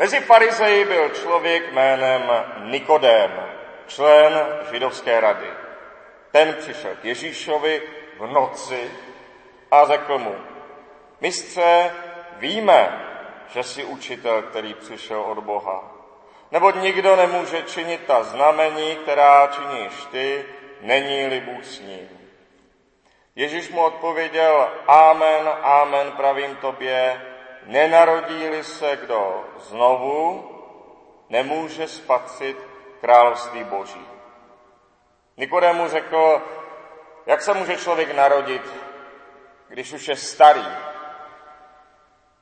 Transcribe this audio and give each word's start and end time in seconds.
Mezi 0.00 0.20
farizeji 0.20 0.84
byl 0.84 1.08
člověk 1.08 1.72
jménem 1.72 2.22
Nikodém, 2.64 3.30
člen 3.86 4.46
židovské 4.72 5.20
rady. 5.20 5.46
Ten 6.30 6.54
přišel 6.54 6.90
k 7.02 7.04
Ježíšovi 7.04 7.82
v 8.18 8.26
noci 8.26 8.90
a 9.70 9.86
řekl 9.86 10.18
mu, 10.18 10.34
mistře, 11.20 11.90
víme, 12.36 13.06
že 13.48 13.62
jsi 13.62 13.84
učitel, 13.84 14.42
který 14.42 14.74
přišel 14.74 15.20
od 15.20 15.38
Boha. 15.38 15.92
Neboť 16.50 16.74
nikdo 16.74 17.16
nemůže 17.16 17.62
činit 17.62 18.00
ta 18.06 18.22
znamení, 18.22 18.96
která 18.96 19.46
činíš 19.46 20.04
ty, 20.10 20.44
není-li 20.80 21.40
Bůh 21.40 21.64
s 21.64 21.80
ním. 21.80 22.08
Ježíš 23.36 23.68
mu 23.68 23.84
odpověděl, 23.84 24.68
Amen, 24.86 25.50
Amen, 25.62 26.12
pravím 26.12 26.56
tobě, 26.56 27.20
nenarodí-li 27.66 28.64
se 28.64 28.96
kdo 28.96 29.44
znovu, 29.58 30.50
nemůže 31.28 31.88
spatřit 31.88 32.56
království 33.00 33.64
Boží. 33.64 34.06
Nikodému 35.36 35.88
řekl, 35.88 36.42
jak 37.26 37.42
se 37.42 37.54
může 37.54 37.76
člověk 37.76 38.14
narodit, 38.14 38.74
když 39.68 39.92
už 39.92 40.08
je 40.08 40.16
starý. 40.16 40.66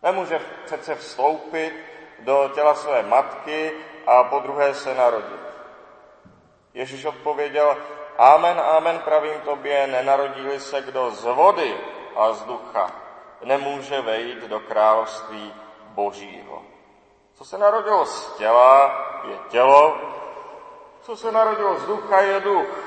Nemůže 0.02 0.40
přece 0.64 0.94
vstoupit 0.94 1.74
do 2.18 2.50
těla 2.54 2.74
své 2.74 3.02
matky 3.02 3.72
a 4.06 4.24
po 4.24 4.38
druhé 4.38 4.74
se 4.74 4.94
narodit. 4.94 5.40
Ježíš 6.74 7.04
odpověděl, 7.04 7.76
Amen, 8.18 8.60
amen, 8.60 8.98
pravím 8.98 9.40
tobě, 9.40 9.86
nenarodí 9.86 10.60
se 10.60 10.82
kdo 10.82 11.10
z 11.10 11.24
vody 11.24 11.76
a 12.16 12.32
z 12.32 12.42
ducha, 12.42 13.07
nemůže 13.44 14.00
vejít 14.00 14.38
do 14.38 14.60
království 14.60 15.54
Božího. 15.82 16.62
Co 17.34 17.44
se 17.44 17.58
narodilo 17.58 18.06
z 18.06 18.36
těla, 18.36 19.04
je 19.28 19.38
tělo, 19.48 19.98
co 21.02 21.16
se 21.16 21.32
narodilo 21.32 21.78
z 21.78 21.86
ducha, 21.86 22.20
je 22.20 22.40
duch. 22.40 22.78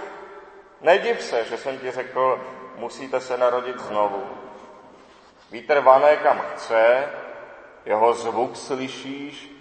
Nediv 0.81 1.21
se, 1.21 1.45
že 1.45 1.57
jsem 1.57 1.79
ti 1.79 1.91
řekl, 1.91 2.41
musíte 2.75 3.19
se 3.19 3.37
narodit 3.37 3.79
znovu. 3.79 4.23
Vítr 5.51 5.79
vané 5.79 6.17
kam 6.17 6.41
chce, 6.53 7.09
jeho 7.85 8.13
zvuk 8.13 8.55
slyšíš, 8.55 9.51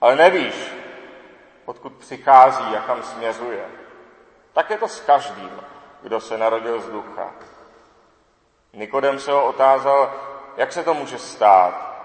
ale 0.00 0.16
nevíš, 0.16 0.74
odkud 1.64 1.92
přichází 1.92 2.76
a 2.76 2.80
kam 2.80 3.02
směřuje. 3.02 3.68
Tak 4.52 4.70
je 4.70 4.78
to 4.78 4.88
s 4.88 5.00
každým, 5.00 5.60
kdo 6.02 6.20
se 6.20 6.38
narodil 6.38 6.80
z 6.80 6.88
ducha. 6.88 7.34
Nikodem 8.76 9.20
se 9.20 9.32
ho 9.32 9.44
otázal, 9.44 10.12
jak 10.56 10.72
se 10.72 10.84
to 10.84 10.94
může 10.94 11.18
stát. 11.18 11.96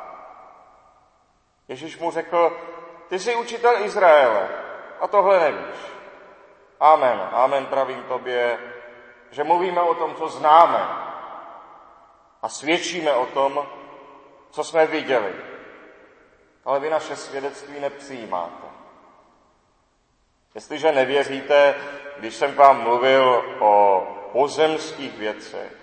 Ježíš 1.67 1.97
mu 1.97 2.11
řekl, 2.11 2.57
ty 3.09 3.19
jsi 3.19 3.35
učitel 3.35 3.85
Izraele 3.85 4.49
a 4.99 5.07
tohle 5.07 5.39
nevíš. 5.39 5.79
Amen, 6.79 7.29
amen 7.31 7.65
pravím 7.65 8.03
tobě, 8.03 8.59
že 9.31 9.43
mluvíme 9.43 9.81
o 9.81 9.95
tom, 9.95 10.15
co 10.15 10.27
známe 10.27 10.87
a 12.41 12.49
svědčíme 12.49 13.13
o 13.13 13.25
tom, 13.25 13.67
co 14.51 14.63
jsme 14.63 14.85
viděli. 14.85 15.35
Ale 16.65 16.79
vy 16.79 16.89
naše 16.89 17.15
svědectví 17.15 17.79
nepřijímáte. 17.79 18.67
Jestliže 20.55 20.91
nevěříte, 20.91 21.75
když 22.17 22.35
jsem 22.35 22.55
vám 22.55 22.81
mluvil 22.81 23.55
o 23.59 24.01
pozemských 24.31 25.17
věcech, 25.17 25.80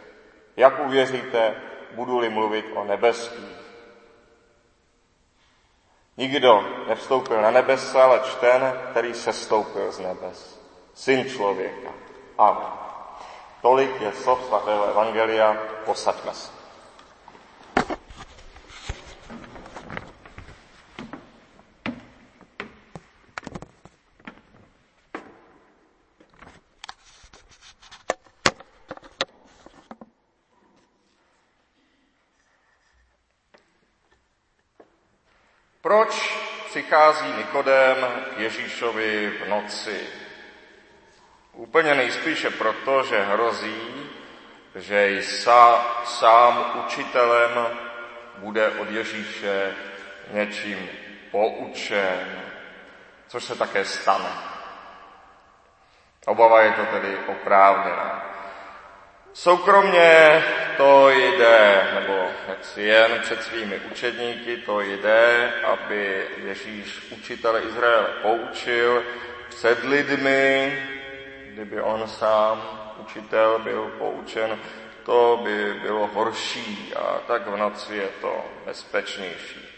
jak 0.59 0.81
uvěříte, 0.87 1.55
budu-li 1.95 2.28
mluvit 2.28 2.67
o 2.75 2.84
nebeských? 2.84 3.59
Nikdo 6.17 6.62
nevstoupil 6.89 7.42
na 7.42 7.51
nebesa, 7.51 8.05
ale 8.05 8.20
ten, 8.41 8.81
který 8.91 9.14
se 9.14 9.33
stoupil 9.33 9.92
z 9.92 9.98
nebes. 9.98 10.61
Syn 10.95 11.31
člověka. 11.31 11.91
Amen. 12.39 12.73
Tolik 13.63 14.01
je 14.01 14.13
slov 14.13 14.45
svatého 14.46 14.85
Evangelia. 14.85 15.57
Posaďme 15.85 16.35
se. 16.35 16.58
Proč 35.89 36.39
přichází 36.67 37.33
Nikodém 37.37 37.97
k 38.35 38.39
Ježíšovi 38.39 39.31
v 39.31 39.49
noci? 39.49 40.07
Úplně 41.53 41.95
nejspíše 41.95 42.51
proto, 42.51 43.03
že 43.03 43.23
hrozí, 43.23 44.11
že 44.75 45.11
i 45.11 45.23
sám 46.05 46.83
učitelem 46.85 47.51
bude 48.37 48.71
od 48.71 48.91
Ježíše 48.91 49.75
něčím 50.31 50.89
poučen, 51.31 52.43
což 53.29 53.45
se 53.45 53.57
také 53.57 53.85
stane. 53.85 54.33
Obava 56.27 56.63
je 56.63 56.73
to 56.73 56.87
tedy 56.87 57.19
oprávněná. 57.27 58.17
Soukromně 59.33 60.44
to 60.77 61.11
jde, 61.11 61.89
nebo 61.94 62.28
si 62.62 62.83
jen 62.83 63.20
před 63.20 63.42
svými 63.42 63.80
učedníky 63.90 64.56
to 64.56 64.80
jde, 64.80 65.52
aby 65.64 66.27
Ježíš 66.36 67.11
učitele 67.11 67.62
Izraele 67.62 68.08
poučil 68.22 69.05
před 69.48 69.84
lidmi, 69.84 70.78
kdyby 71.46 71.80
on 71.80 72.08
sám, 72.08 72.62
učitel, 72.98 73.58
byl 73.58 73.92
poučen, 73.98 74.58
to 75.05 75.40
by 75.45 75.74
bylo 75.74 76.06
horší 76.06 76.95
a 76.96 77.18
tak 77.27 77.46
v 77.46 77.56
noci 77.56 77.95
je 77.95 78.08
to 78.20 78.45
bezpečnější. 78.66 79.68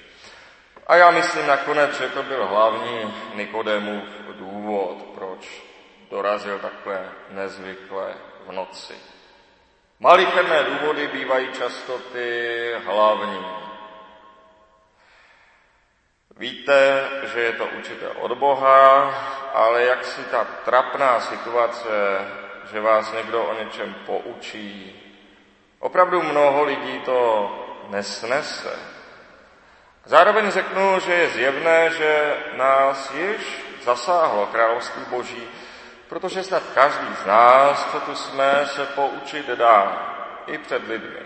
A 0.86 0.96
já 0.96 1.10
myslím 1.10 1.46
nakonec, 1.46 1.98
že 1.98 2.08
to 2.08 2.22
byl 2.22 2.46
hlavní 2.46 3.14
Nikodémův 3.34 4.04
důvod, 4.32 4.96
proč 5.14 5.62
dorazil 6.10 6.58
takhle 6.58 7.08
nezvykle 7.30 8.14
v 8.46 8.52
noci. 8.52 9.09
Malicherné 10.02 10.64
důvody 10.64 11.08
bývají 11.08 11.52
často 11.52 11.98
ty 11.98 12.72
hlavní. 12.84 13.46
Víte, 16.36 17.08
že 17.32 17.40
je 17.40 17.52
to 17.52 17.66
učitel 17.66 18.12
od 18.20 18.32
Boha, 18.32 19.14
ale 19.54 19.84
jak 19.84 20.04
si 20.04 20.24
ta 20.24 20.44
trapná 20.64 21.20
situace, 21.20 21.90
že 22.72 22.80
vás 22.80 23.12
někdo 23.12 23.44
o 23.44 23.58
něčem 23.64 23.94
poučí, 24.06 25.00
opravdu 25.78 26.22
mnoho 26.22 26.64
lidí 26.64 27.00
to 27.00 27.50
nesnese. 27.88 28.78
Zároveň 30.04 30.50
řeknu, 30.50 31.00
že 31.00 31.12
je 31.12 31.28
zjevné, 31.28 31.90
že 31.90 32.36
nás 32.56 33.10
již 33.10 33.64
zasáhlo 33.82 34.46
království 34.46 35.04
boží 35.04 35.48
protože 36.10 36.42
snad 36.42 36.62
každý 36.74 37.14
z 37.22 37.26
nás, 37.26 37.92
co 37.92 38.00
tu 38.00 38.14
jsme, 38.14 38.66
se 38.66 38.86
poučit 38.86 39.46
dá 39.46 40.06
i 40.46 40.58
před 40.58 40.88
lidmi. 40.88 41.20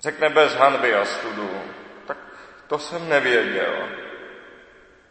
Řekne 0.00 0.28
bez 0.28 0.54
hanby 0.54 0.94
a 0.94 1.04
studu, 1.04 1.50
tak 2.06 2.16
to 2.66 2.78
jsem 2.78 3.08
nevěděl. 3.08 3.88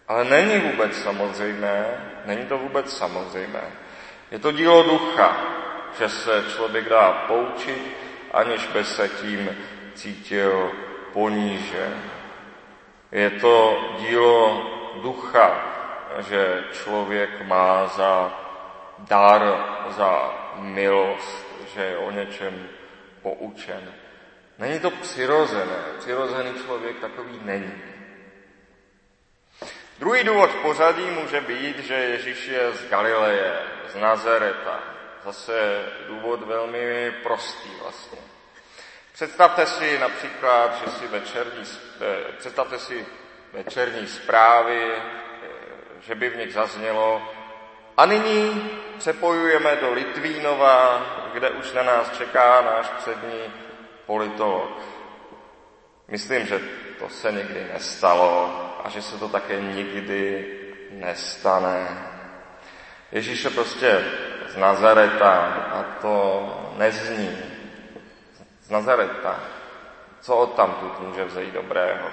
Ale 0.07 0.23
není 0.25 0.59
vůbec 0.59 1.01
samozřejmé, 1.01 1.85
není 2.25 2.45
to 2.45 2.57
vůbec 2.57 2.97
samozřejmé. 2.97 3.63
Je 4.31 4.39
to 4.39 4.51
dílo 4.51 4.83
ducha, 4.83 5.37
že 5.99 6.09
se 6.09 6.43
člověk 6.55 6.89
dá 6.89 7.11
poučit, 7.27 7.97
aniž 8.31 8.67
by 8.67 8.83
se 8.83 9.09
tím 9.09 9.57
cítil 9.93 10.71
ponížen. 11.13 12.03
Je 13.11 13.29
to 13.29 13.83
dílo 13.99 14.63
ducha, 15.03 15.71
že 16.19 16.63
člověk 16.71 17.41
má 17.41 17.87
za 17.87 18.33
dar, 18.99 19.41
za 19.89 20.33
milost, 20.55 21.47
že 21.73 21.81
je 21.81 21.97
o 21.97 22.11
něčem 22.11 22.69
poučen. 23.21 23.93
Není 24.57 24.79
to 24.79 24.91
přirozené. 24.91 25.83
Přirozený 25.99 26.53
člověk 26.65 26.99
takový 26.99 27.39
není. 27.43 27.81
Druhý 29.99 30.23
důvod 30.23 30.49
pořadí 30.49 31.05
může 31.05 31.41
být, 31.41 31.79
že 31.79 31.93
Ježíš 31.93 32.47
je 32.47 32.71
z 32.71 32.89
Galileje, 32.89 33.59
z 33.89 33.95
Nazareta. 33.95 34.79
Zase 35.25 35.85
důvod 36.07 36.41
velmi 36.47 37.11
prostý 37.23 37.69
vlastně. 37.81 38.19
Představte 39.13 39.65
si 39.65 39.99
například, 39.99 40.83
že 40.85 40.91
si 40.91 41.07
večerní, 41.07 41.63
eh, 42.01 42.31
představte 42.37 42.79
si 42.79 43.05
večerní 43.53 44.07
zprávy 44.07 44.91
že 46.01 46.15
by 46.15 46.29
v 46.29 46.37
nich 46.37 46.53
zaznělo. 46.53 47.21
A 47.97 48.05
nyní 48.05 48.69
přepojujeme 48.97 49.75
do 49.75 49.93
Litvínova, 49.93 51.05
kde 51.33 51.49
už 51.49 51.73
na 51.73 51.83
nás 51.83 52.17
čeká 52.17 52.61
náš 52.61 52.89
přední 52.89 53.53
politolog. 54.05 54.81
Myslím, 56.07 56.47
že 56.47 56.59
to 56.99 57.09
se 57.09 57.31
nikdy 57.31 57.67
nestalo 57.73 58.49
a 58.83 58.89
že 58.89 59.01
se 59.01 59.17
to 59.17 59.27
také 59.27 59.61
nikdy 59.61 60.47
nestane. 60.91 62.07
Ježíš 63.11 63.43
je 63.43 63.49
prostě 63.49 64.05
z 64.49 64.57
Nazareta 64.57 65.31
a 65.71 65.83
to 66.01 66.47
nezní. 66.77 67.37
Z 68.61 68.69
Nazareta. 68.69 69.39
Co 70.21 70.37
od 70.37 70.55
tamtud 70.55 70.99
může 70.99 71.25
vzejít 71.25 71.53
dobrého? 71.53 72.09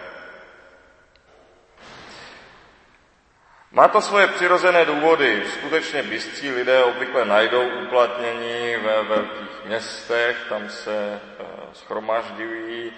Má 3.73 3.89
to 3.89 4.01
svoje 4.01 4.27
přirozené 4.27 4.85
důvody. 4.85 5.43
Skutečně 5.59 6.03
bystří 6.03 6.51
lidé 6.51 6.85
obvykle 6.85 7.25
najdou 7.25 7.69
uplatnění 7.69 8.77
ve 8.77 9.03
velkých 9.03 9.65
městech, 9.65 10.37
tam 10.49 10.71
se 10.71 11.21
eh, 11.41 11.45
schromažďují. 11.73 12.93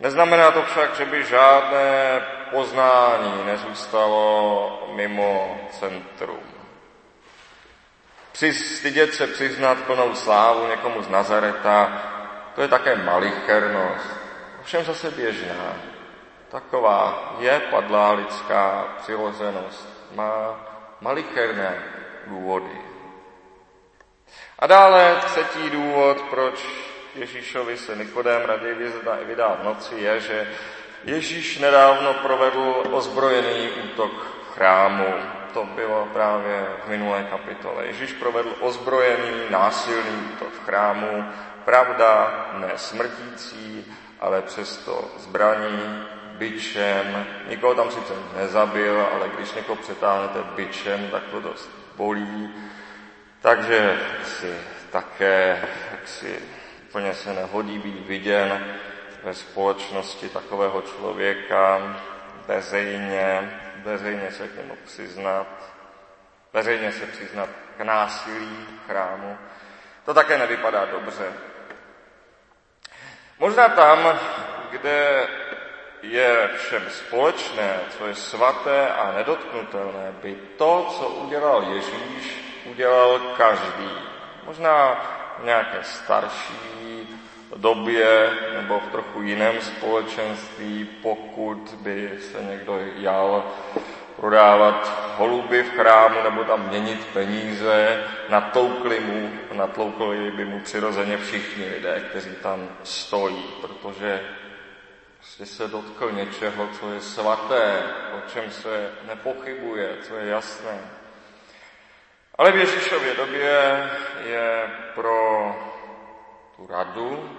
Neznamená 0.00 0.50
to 0.50 0.62
však, 0.62 0.96
že 0.96 1.04
by 1.04 1.24
žádné 1.24 2.22
poznání 2.50 3.44
nezůstalo 3.46 4.92
mimo 4.96 5.60
centrum. 5.80 6.40
Stydět 8.52 9.14
se 9.14 9.26
přiznat 9.26 9.78
plnou 9.78 10.14
slávu 10.14 10.68
někomu 10.68 11.02
z 11.02 11.08
Nazareta, 11.08 12.02
to 12.54 12.62
je 12.62 12.68
také 12.68 12.96
malichernost, 12.96 14.10
ovšem 14.60 14.84
zase 14.84 15.10
běžná. 15.10 15.76
Taková 16.48 17.34
je 17.38 17.60
padlá 17.60 18.12
lidská 18.12 18.84
přirozenost. 18.98 19.88
Má 20.14 20.60
malicherné 21.00 21.82
důvody. 22.26 22.80
A 24.58 24.66
dále 24.66 25.16
třetí 25.24 25.70
důvod, 25.70 26.20
proč 26.30 26.66
Ježíšovi 27.14 27.76
se 27.76 27.96
Nikodém 27.96 28.42
raději 28.42 28.92
vydá 29.26 29.56
v 29.60 29.64
noci, 29.64 29.94
je, 29.94 30.20
že 30.20 30.48
Ježíš 31.04 31.58
nedávno 31.58 32.14
provedl 32.14 32.82
ozbrojený 32.90 33.70
útok 33.70 34.12
v 34.12 34.54
chrámu. 34.54 35.14
To 35.54 35.64
bylo 35.64 36.08
právě 36.12 36.66
v 36.84 36.88
minulé 36.88 37.26
kapitole. 37.30 37.86
Ježíš 37.86 38.12
provedl 38.12 38.54
ozbrojený, 38.60 39.40
násilný 39.50 40.30
útok 40.34 40.52
v 40.52 40.64
chrámu, 40.64 41.24
pravda, 41.64 42.46
ne 42.52 42.72
smrtící, 42.76 43.94
ale 44.20 44.42
přesto 44.42 45.04
zbraní, 45.18 46.06
byčem. 46.38 47.26
Nikoho 47.48 47.74
tam 47.74 47.90
sice 47.90 48.12
nezabil, 48.36 49.08
ale 49.14 49.28
když 49.28 49.52
někoho 49.52 49.76
přetáhnete 49.76 50.38
byčem, 50.54 51.10
tak 51.10 51.22
to 51.30 51.40
dost 51.40 51.70
bolí. 51.96 52.54
Takže 53.40 54.00
si 54.24 54.58
také 54.90 55.68
jak 55.90 56.08
si 56.08 56.42
úplně 56.88 57.14
se 57.14 57.32
nehodí 57.32 57.78
být 57.78 58.06
viděn 58.06 58.76
ve 59.22 59.34
společnosti 59.34 60.28
takového 60.28 60.82
člověka, 60.82 61.96
veřejně, 62.46 63.60
veřejně 63.76 64.32
se 64.32 64.48
k 64.48 64.56
němu 64.56 64.76
přiznat, 64.84 65.46
veřejně 66.52 66.92
se 66.92 67.06
přiznat 67.06 67.48
k 67.76 67.80
násilí 67.80 68.66
v 68.66 68.86
chrámu. 68.86 69.38
To 70.04 70.14
také 70.14 70.38
nevypadá 70.38 70.84
dobře. 70.84 71.32
Možná 73.38 73.68
tam, 73.68 74.18
kde 74.70 75.26
je 76.10 76.50
všem 76.56 76.82
společné, 76.90 77.80
co 77.98 78.06
je 78.06 78.14
svaté 78.14 78.88
a 78.88 79.12
nedotknutelné, 79.12 80.14
by 80.22 80.36
to, 80.56 80.94
co 80.98 81.08
udělal 81.08 81.62
Ježíš, 81.62 82.44
udělal 82.64 83.18
každý. 83.36 83.90
Možná 84.46 84.94
v 85.40 85.44
nějaké 85.44 85.78
starší 85.82 87.08
době 87.56 88.30
nebo 88.56 88.80
v 88.80 88.92
trochu 88.92 89.22
jiném 89.22 89.60
společenství, 89.60 90.88
pokud 91.02 91.74
by 91.78 92.10
se 92.32 92.42
někdo 92.42 92.78
jal 92.96 93.44
prodávat 94.16 94.92
holuby 95.16 95.62
v 95.62 95.70
chrámu 95.70 96.22
nebo 96.24 96.44
tam 96.44 96.68
měnit 96.68 97.06
peníze, 97.12 98.04
natloukli 98.28 99.00
mu, 99.00 99.30
natloukli 99.52 100.30
by 100.30 100.44
mu 100.44 100.60
přirozeně 100.60 101.16
všichni 101.16 101.64
lidé, 101.68 102.02
kteří 102.10 102.30
tam 102.42 102.68
stojí, 102.82 103.44
protože 103.60 104.20
Prostě 105.26 105.46
se 105.46 105.68
dotkl 105.68 106.12
něčeho, 106.12 106.68
co 106.68 106.92
je 106.92 107.00
svaté, 107.00 107.82
o 108.18 108.30
čem 108.30 108.50
se 108.50 108.92
nepochybuje, 109.06 109.96
co 110.02 110.16
je 110.16 110.26
jasné. 110.26 110.80
Ale 112.34 112.52
v 112.52 112.56
Ježíšově 112.56 113.14
době 113.14 113.90
je 114.24 114.70
pro 114.94 115.54
tu 116.56 116.66
radu, 116.66 117.38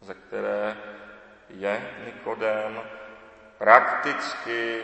ze 0.00 0.14
které 0.14 0.76
je 1.48 1.90
Nikodem, 2.04 2.80
prakticky 3.58 4.82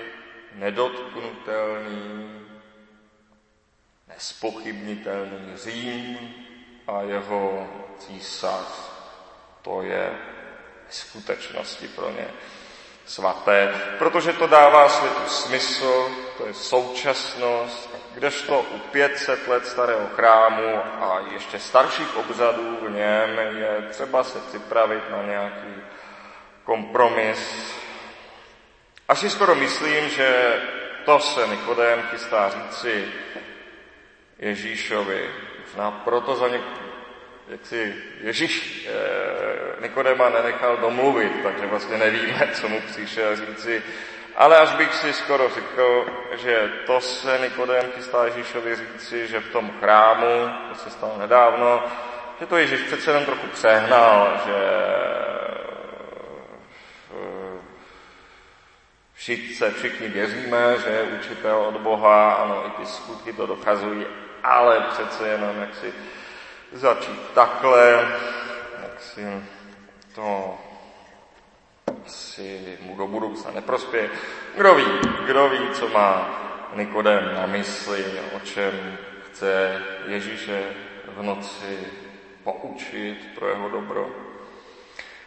nedotknutelný, 0.54 2.40
nespochybnitelný 4.08 5.56
Řím 5.56 6.34
a 6.86 7.00
jeho 7.00 7.68
císař. 7.98 8.90
To 9.62 9.82
je 9.82 10.31
skutečnosti 10.94 11.88
pro 11.88 12.10
ně 12.10 12.28
svaté, 13.06 13.74
protože 13.98 14.32
to 14.32 14.46
dává 14.46 14.88
světu 14.88 15.26
smysl, 15.26 16.10
to 16.38 16.46
je 16.46 16.54
současnost, 16.54 17.90
kdežto 18.14 18.60
u 18.60 18.78
500 18.78 19.48
let 19.48 19.66
starého 19.66 20.06
chrámu 20.16 20.76
a 21.00 21.20
ještě 21.32 21.58
starších 21.58 22.16
obřadů 22.16 22.78
v 22.82 22.90
něm 22.90 23.38
je 23.58 23.88
třeba 23.90 24.24
se 24.24 24.38
připravit 24.40 25.10
na 25.10 25.22
nějaký 25.22 25.74
kompromis. 26.64 27.72
Asi 29.08 29.30
skoro 29.30 29.54
myslím, 29.54 30.08
že 30.08 30.60
to 31.04 31.20
se 31.20 31.46
Nikodém 31.46 32.02
chystá 32.02 32.50
říci 32.50 33.08
Ježíšovi. 34.38 35.30
Možná 35.66 35.90
proto 35.90 36.36
za 36.36 36.48
ně, 36.48 36.60
jak 37.52 37.66
si 37.66 37.94
Ježíš 38.20 38.86
eh, 38.88 39.82
Nikodema 39.82 40.28
nenechal 40.28 40.76
domluvit, 40.76 41.32
takže 41.42 41.66
vlastně 41.66 41.98
nevíme, 41.98 42.50
co 42.54 42.68
mu 42.68 42.80
přišel 42.80 43.36
říci. 43.36 43.82
Ale 44.36 44.58
až 44.58 44.74
bych 44.74 44.94
si 44.94 45.12
skoro 45.12 45.48
řekl, 45.48 46.06
že 46.42 46.70
to 46.86 47.00
se 47.00 47.38
Nikodem 47.42 47.84
chystá 47.94 48.24
Ježíšovi 48.24 48.76
říci, 48.76 49.26
že 49.26 49.40
v 49.40 49.52
tom 49.52 49.70
chrámu, 49.80 50.50
to 50.68 50.74
se 50.74 50.90
stalo 50.90 51.18
nedávno, 51.18 51.84
že 52.40 52.46
to 52.46 52.56
Ježíš 52.56 52.80
přece 52.80 53.10
jenom 53.10 53.24
trochu 53.24 53.46
přehnal, 53.46 54.40
že 54.46 54.52
Všichni, 59.14 59.70
všichni 59.70 60.08
věříme, 60.08 60.78
že 60.84 60.90
je 60.90 61.02
učitel 61.02 61.56
od 61.56 61.76
Boha, 61.80 62.32
ano, 62.32 62.64
i 62.66 62.70
ty 62.70 62.86
skutky 62.86 63.32
to 63.32 63.46
dokazují, 63.46 64.06
ale 64.42 64.80
přece 64.80 65.28
jenom 65.28 65.60
jak 65.60 65.74
si 65.74 65.92
začít 66.72 67.20
takhle, 67.34 68.08
jak 68.82 69.00
si 69.00 69.26
to 70.14 70.58
si 72.06 72.78
mu 72.80 72.96
do 72.96 73.06
budoucna 73.06 73.50
neprospěje. 73.50 74.10
Kdo 74.56 74.74
ví, 74.74 74.84
kdo 75.26 75.48
ví, 75.48 75.70
co 75.72 75.88
má 75.88 76.38
Nikodem 76.74 77.34
na 77.34 77.46
mysli, 77.46 78.04
o 78.36 78.40
čem 78.40 78.98
chce 79.26 79.82
Ježíše 80.06 80.62
v 81.16 81.22
noci 81.22 81.78
poučit 82.44 83.28
pro 83.34 83.48
jeho 83.48 83.68
dobro. 83.68 84.10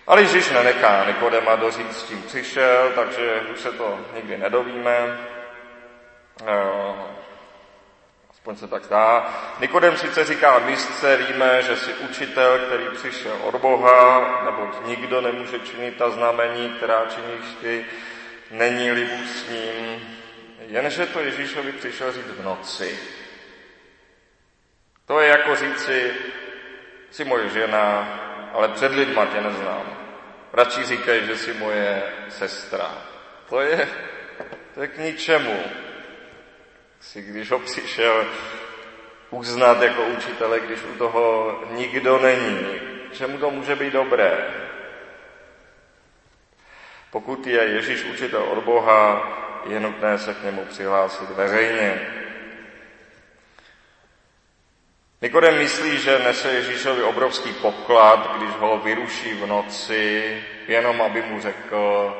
Ale 0.08 0.22
Ježíš 0.22 0.50
nenechá 0.50 1.06
Nikodema 1.06 1.56
doříct, 1.56 1.98
s 1.98 2.04
tím 2.04 2.22
přišel, 2.22 2.92
takže 2.96 3.42
už 3.54 3.60
se 3.60 3.72
to 3.72 4.00
nikdy 4.16 4.38
nedovíme. 4.38 5.20
Aspoň 8.46 8.58
se 8.58 8.68
tak 8.68 8.84
zdá. 8.84 9.34
Nikodem 9.60 9.98
sice 9.98 10.26
říká 10.26 10.60
mistce, 10.60 11.18
víme, 11.18 11.62
že 11.62 11.78
si 11.78 11.94
učitel, 11.94 12.60
který 12.60 12.84
přišel 12.96 13.38
od 13.44 13.56
Boha, 13.56 14.42
neboť 14.46 14.86
nikdo 14.86 15.22
nemůže 15.22 15.60
činit 15.60 15.98
ta 15.98 16.10
znamení, 16.10 16.70
která 16.70 17.06
činíš 17.06 17.56
ty, 17.62 17.86
není 18.52 18.92
libu 18.92 19.26
s 19.26 19.50
ním. 19.50 20.02
Jenže 20.68 21.06
to 21.06 21.20
Ježíšovi 21.20 21.72
přišel 21.72 22.12
říct 22.12 22.32
v 22.40 22.44
noci. 22.44 23.00
To 25.06 25.20
je 25.20 25.30
jako 25.30 25.56
říci, 25.56 26.14
jsi 27.12 27.26
moje 27.26 27.50
žena, 27.50 28.20
ale 28.54 28.68
před 28.68 28.92
lidma 28.92 29.26
tě 29.26 29.42
neznám. 29.42 29.98
Radši 30.54 30.84
říkají, 30.84 31.26
že 31.26 31.38
jsi 31.38 31.54
moje 31.54 32.04
sestra. 32.30 32.92
To 33.50 33.62
je, 33.62 33.90
to 34.74 34.82
je 34.82 34.88
k 34.88 34.98
ničemu 34.98 35.64
si 37.06 37.22
když 37.22 37.52
ho 37.52 37.60
přišel 37.60 38.26
uznat 39.30 39.82
jako 39.82 40.04
učitele, 40.04 40.60
když 40.60 40.80
u 40.84 40.98
toho 40.98 41.56
nikdo 41.72 42.20
není, 42.20 42.68
že 43.12 43.28
mu 43.28 43.38
to 43.38 43.52
může 43.52 43.76
být 43.76 43.94
dobré. 43.94 44.46
Pokud 47.12 47.48
je 47.48 47.64
Ježíš 47.64 48.04
učitel 48.04 48.44
od 48.44 48.64
Boha, 48.64 49.32
je 49.66 49.80
nutné 49.80 50.20
se 50.20 50.34
k 50.34 50.44
němu 50.44 50.66
přihlásit 50.66 51.30
veřejně. 51.30 52.08
Nikodem 55.22 55.58
myslí, 55.58 55.98
že 55.98 56.20
nese 56.20 56.52
Ježíšovi 56.52 57.04
obrovský 57.04 57.54
poklad, 57.54 58.38
když 58.38 58.56
ho 58.56 58.78
vyruší 58.78 59.34
v 59.34 59.48
noci, 59.48 60.44
jenom 60.68 61.02
aby 61.02 61.22
mu 61.22 61.42
řekl, 61.42 62.14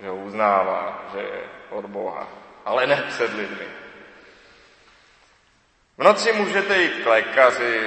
že 0.00 0.08
ho 0.08 0.16
uznává, 0.16 1.08
že 1.12 1.18
je 1.18 1.40
od 1.70 1.84
Boha, 1.84 2.28
ale 2.64 2.86
ne 2.86 3.04
před 3.08 3.34
lidmi. 3.34 3.87
V 5.98 6.02
noci 6.04 6.32
můžete 6.32 6.82
jít 6.82 7.02
k 7.02 7.06
lékaři, 7.06 7.80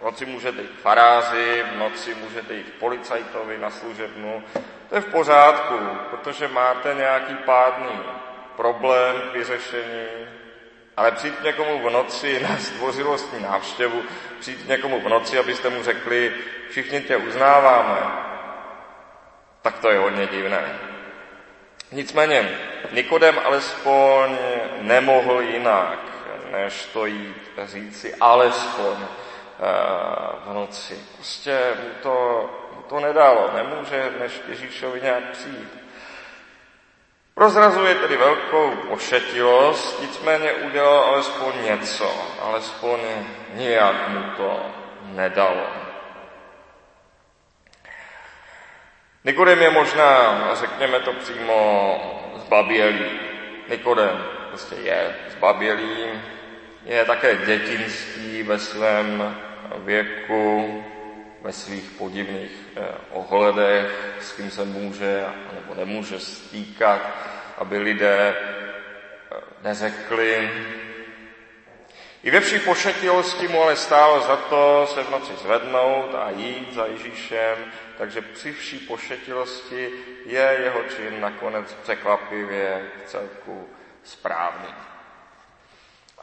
v 0.00 0.04
noci 0.04 0.26
můžete 0.26 0.62
jít 0.62 0.70
k 0.70 0.80
farázi, 0.80 1.64
v 1.74 1.78
noci 1.78 2.14
můžete 2.14 2.54
jít 2.54 2.70
k 2.70 2.78
policajtovi 2.78 3.58
na 3.58 3.70
služebnu. 3.70 4.42
To 4.88 4.94
je 4.94 5.00
v 5.00 5.06
pořádku, 5.06 5.78
protože 6.10 6.48
máte 6.48 6.94
nějaký 6.94 7.34
pádný 7.34 8.00
problém 8.56 9.20
k 9.20 9.34
vyřešení, 9.34 10.06
ale 10.96 11.12
přijít 11.12 11.42
někomu 11.42 11.88
v 11.88 11.90
noci 11.90 12.42
na 12.42 12.56
zdvořilostní 12.56 13.42
návštěvu, 13.42 14.02
přijít 14.40 14.68
někomu 14.68 15.00
v 15.00 15.08
noci, 15.08 15.38
abyste 15.38 15.70
mu 15.70 15.82
řekli, 15.82 16.34
všichni 16.70 17.00
tě 17.00 17.16
uznáváme, 17.16 17.98
tak 19.62 19.78
to 19.78 19.90
je 19.90 19.98
hodně 19.98 20.26
divné. 20.26 20.78
Nicméně 21.92 22.58
Nikodem 22.92 23.40
alespoň 23.44 24.36
nemohl 24.80 25.40
jinak, 25.40 26.13
než 26.54 26.86
to 26.92 27.06
jít 27.06 27.50
říci 27.64 28.14
alespoň 28.14 28.96
eh, 29.00 29.06
v 30.46 30.54
noci. 30.54 30.98
Prostě 31.14 31.58
mu 31.82 31.88
to, 32.02 32.50
mu 32.76 32.82
to 32.82 33.00
nedalo, 33.00 33.50
nemůže 33.54 34.12
než 34.20 34.40
Ježíšovi 34.48 35.00
nějak 35.00 35.24
přijít. 35.24 35.84
Prozrazuje 37.34 37.94
tedy 37.94 38.16
velkou 38.16 38.70
pošetilost, 38.70 40.00
nicméně 40.00 40.52
udělal 40.52 40.98
alespoň 40.98 41.52
něco, 41.64 42.14
alespoň 42.42 43.00
nijak 43.54 44.08
mu 44.08 44.22
to 44.36 44.60
nedalo. 45.02 45.66
Nikodem 49.24 49.62
je 49.62 49.70
možná, 49.70 50.50
řekněme 50.54 51.00
to 51.00 51.12
přímo, 51.12 52.00
zbabělý. 52.36 53.10
Nikodem 53.68 54.24
prostě 54.48 54.74
je 54.74 55.16
zbabělý, 55.28 56.22
je 56.84 57.04
také 57.04 57.36
dětinský 57.36 58.42
ve 58.42 58.58
svém 58.58 59.36
věku, 59.84 60.84
ve 61.42 61.52
svých 61.52 61.90
podivných 61.90 62.52
eh, 62.76 62.88
ohledech, 63.10 64.14
s 64.20 64.32
kým 64.32 64.50
se 64.50 64.64
může 64.64 65.24
nebo 65.54 65.74
nemůže 65.74 66.20
stýkat, 66.20 67.00
aby 67.58 67.78
lidé 67.78 68.36
eh, 68.36 69.40
neřekli. 69.62 70.50
I 72.22 72.30
ve 72.30 72.40
vší 72.40 72.58
pošetilosti 72.58 73.48
mu 73.48 73.62
ale 73.62 73.76
stálo 73.76 74.20
za 74.20 74.36
to 74.36 74.86
se 74.94 75.02
v 75.02 75.10
noci 75.10 75.32
zvednout 75.42 76.14
a 76.14 76.30
jít 76.30 76.74
za 76.74 76.86
Ježíšem, 76.86 77.58
takže 77.98 78.20
při 78.20 78.52
vší 78.52 78.78
pošetilosti 78.78 79.90
je 80.26 80.56
jeho 80.62 80.82
čin 80.96 81.20
nakonec 81.20 81.72
překvapivě 81.72 82.82
v 83.04 83.10
celku 83.10 83.68
správný. 84.02 84.93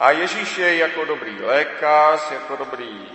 A 0.02 0.10
Ježíš 0.10 0.58
je 0.58 0.76
jako 0.76 1.04
dobrý 1.04 1.40
lékař, 1.40 2.30
jako 2.30 2.56
dobrý 2.56 3.08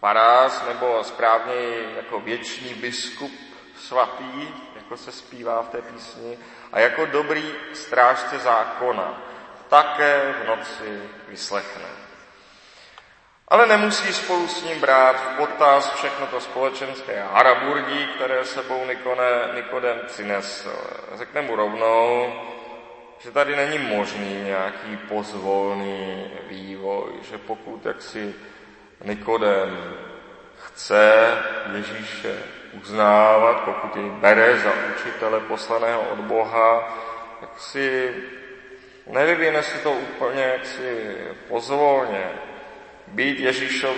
farář, 0.00 0.62
nebo 0.68 1.04
správně 1.04 1.54
jako 1.96 2.20
věčný 2.20 2.74
biskup 2.74 3.32
svatý, 3.76 4.48
jako 4.76 4.96
se 4.96 5.12
zpívá 5.12 5.62
v 5.62 5.68
té 5.68 5.82
písni, 5.82 6.38
a 6.72 6.80
jako 6.80 7.06
dobrý 7.06 7.54
strážce 7.74 8.38
zákona 8.38 9.22
také 9.68 10.34
v 10.42 10.46
noci 10.46 11.02
vyslechne. 11.28 11.88
Ale 13.48 13.66
nemusí 13.66 14.12
spolu 14.12 14.48
s 14.48 14.62
ním 14.62 14.80
brát 14.80 15.16
v 15.16 15.36
potaz 15.36 15.90
všechno 15.90 16.26
to 16.26 16.40
společenské 16.40 17.22
haraburgí, 17.32 18.06
které 18.14 18.44
sebou 18.44 18.84
Nikodem 19.54 20.00
přinesl. 20.06 20.76
Řekne 21.14 21.42
mu 21.42 21.56
rovnou, 21.56 22.32
že 23.18 23.30
tady 23.30 23.56
není 23.56 23.78
možný 23.78 24.42
nějaký 24.44 24.96
pozvolný 25.08 26.24
vývoj, 26.48 27.12
že 27.30 27.38
pokud 27.38 27.86
jak 27.86 28.02
si 28.02 28.34
Nikodem 29.04 29.94
chce 30.56 31.38
Ježíše 31.76 32.38
uznávat, 32.72 33.60
pokud 33.60 33.96
jej 33.96 34.10
bere 34.10 34.58
za 34.58 34.72
učitele 34.96 35.40
poslaného 35.40 36.00
od 36.00 36.18
Boha, 36.18 36.98
tak 37.40 37.60
si 37.60 38.14
nevyvine 39.06 39.62
si 39.62 39.78
to 39.78 39.92
úplně 39.92 40.42
jaksi 40.42 41.16
pozvolně. 41.48 42.24
Být 43.06 43.40
Ježíšov, 43.40 43.96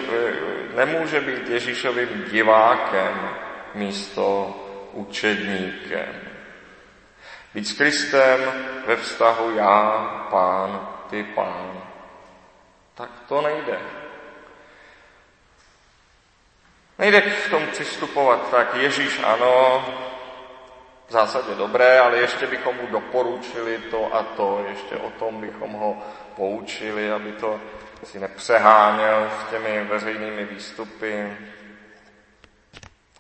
nemůže 0.77 1.21
být 1.21 1.49
Ježíšovým 1.49 2.25
divákem 2.31 3.31
místo 3.75 4.57
učedníkem. 4.93 6.38
Být 7.55 7.65
s 7.65 7.73
Kristem 7.73 8.41
ve 8.87 8.97
vztahu 8.97 9.51
já, 9.51 9.91
pán, 10.31 10.89
ty 11.11 11.25
pán. 11.25 11.83
Tak 12.95 13.11
to 13.29 13.43
nejde. 13.43 13.81
Nejde 16.99 17.21
k 17.21 17.51
tomu 17.51 17.67
přistupovat 17.67 18.51
tak, 18.51 18.75
Ježíš 18.75 19.21
ano, 19.25 19.85
v 21.09 21.13
zásadě 21.13 21.55
dobré, 21.55 22.01
ale 22.01 22.17
ještě 22.17 22.47
bychom 22.47 22.77
mu 22.77 22.87
doporučili 22.87 23.79
to 23.79 24.15
a 24.15 24.23
to, 24.23 24.65
ještě 24.69 24.97
o 24.97 25.11
tom 25.11 25.41
bychom 25.41 25.73
ho 25.73 26.03
poučili, 26.37 27.13
aby 27.13 27.33
to 27.33 27.61
si 28.05 28.21
nepřeháněl 28.21 29.31
s 29.41 29.51
těmi 29.51 29.85
veřejnými 29.85 30.45
výstupy. 30.45 31.37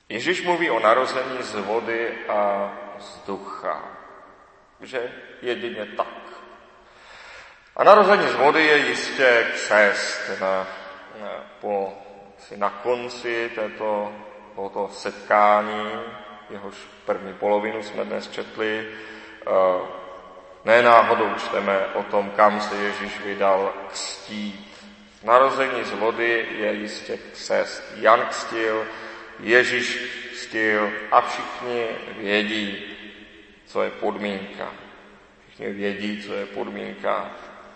Ježíš 0.08 0.42
mluví 0.42 0.70
o 0.70 0.80
narození 0.80 1.38
z 1.40 1.54
vody 1.54 2.14
a 2.28 2.72
z 2.98 3.26
ducha, 3.26 3.97
že 4.80 5.12
jedině 5.42 5.86
tak. 5.96 6.06
A 7.76 7.84
narození 7.84 8.28
z 8.28 8.34
vody 8.34 8.66
je 8.66 8.76
jistě 8.78 9.46
křest 9.52 10.40
na, 10.40 10.66
po 11.60 11.92
si 12.38 12.56
na 12.56 12.70
konci 12.70 13.50
této, 13.54 14.12
tohoto 14.54 14.88
setkání, 14.92 15.90
jehož 16.50 16.74
první 17.04 17.34
polovinu 17.34 17.82
jsme 17.82 18.04
dnes 18.04 18.28
četli, 18.28 18.88
eh, 19.46 19.50
ne 20.64 20.82
náhodou 20.82 21.34
čteme 21.34 21.86
o 21.94 22.02
tom, 22.02 22.30
kam 22.30 22.60
se 22.60 22.76
Ježíš 22.76 23.20
vydal 23.20 23.74
kstít. 23.88 24.86
Narození 25.22 25.84
z 25.84 25.92
vody 25.92 26.48
je 26.58 26.72
jistě 26.72 27.18
křest. 27.32 27.82
Jan 27.96 28.26
kstil, 28.26 28.86
Ježíš 29.40 29.96
kstil 30.32 30.90
a 31.10 31.20
všichni 31.20 31.86
vědí, 32.16 32.97
co 33.68 33.82
je 33.82 33.90
podmínka. 33.90 34.72
Všichni 35.48 35.72
vědí, 35.72 36.22
co 36.22 36.34
je 36.34 36.46
podmínka, 36.46 37.30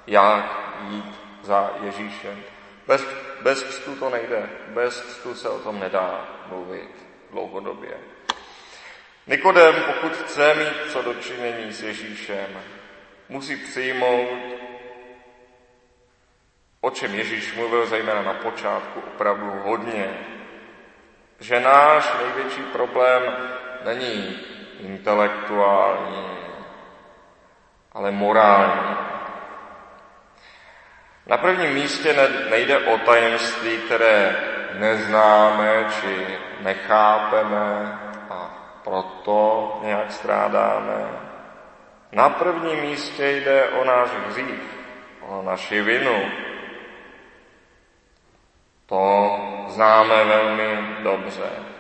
jak 0.07 0.75
jít 0.89 1.15
za 1.43 1.71
Ježíšem. 1.83 2.43
Bez, 2.87 3.07
bez 3.43 3.63
křtu 3.63 3.97
to 3.97 4.11
nejde. 4.11 4.49
Bez 4.69 5.01
křtu 5.01 5.35
se 5.35 5.49
o 5.49 5.59
tom 5.59 5.81
nedá 5.81 6.29
mluvit 6.49 6.91
dlouhodobě. 7.31 7.91
Nikodem, 9.27 9.75
pokud 9.87 10.17
chce 10.17 10.55
mít 10.55 10.93
co 10.93 11.03
dočinění 11.03 11.73
s 11.73 11.83
Ježíšem, 11.83 12.61
musí 13.29 13.57
přijmout, 13.57 14.29
o 16.81 16.91
čem 16.91 17.15
Ježíš 17.15 17.55
mluvil 17.55 17.87
zejména 17.87 18.23
na 18.23 18.35
počátku 18.35 19.01
opravdu 19.01 19.51
hodně, 19.51 20.19
že 21.41 21.61
náš 21.61 22.09
největší 22.19 22.63
problém 22.63 23.23
není 23.85 24.52
intelektuální, 24.85 26.39
ale 27.93 28.11
morální. 28.11 28.97
Na 31.27 31.37
prvním 31.37 31.71
místě 31.71 32.31
nejde 32.51 32.79
o 32.79 32.99
tajemství, 32.99 33.79
které 33.79 34.37
neznáme 34.79 35.87
či 36.01 36.39
nechápeme 36.61 37.99
a 38.31 38.51
proto 38.85 39.81
nějak 39.83 40.13
strádáme. 40.13 41.09
Na 42.13 42.29
prvním 42.29 42.81
místě 42.81 43.31
jde 43.31 43.69
o 43.69 43.85
náš 43.85 44.11
hřích, 44.29 44.79
o 45.21 45.43
naši 45.43 45.83
vinu. 45.83 46.31
To 48.87 49.37
známe 49.69 50.25
velmi 50.25 50.97
dobře. 51.03 51.72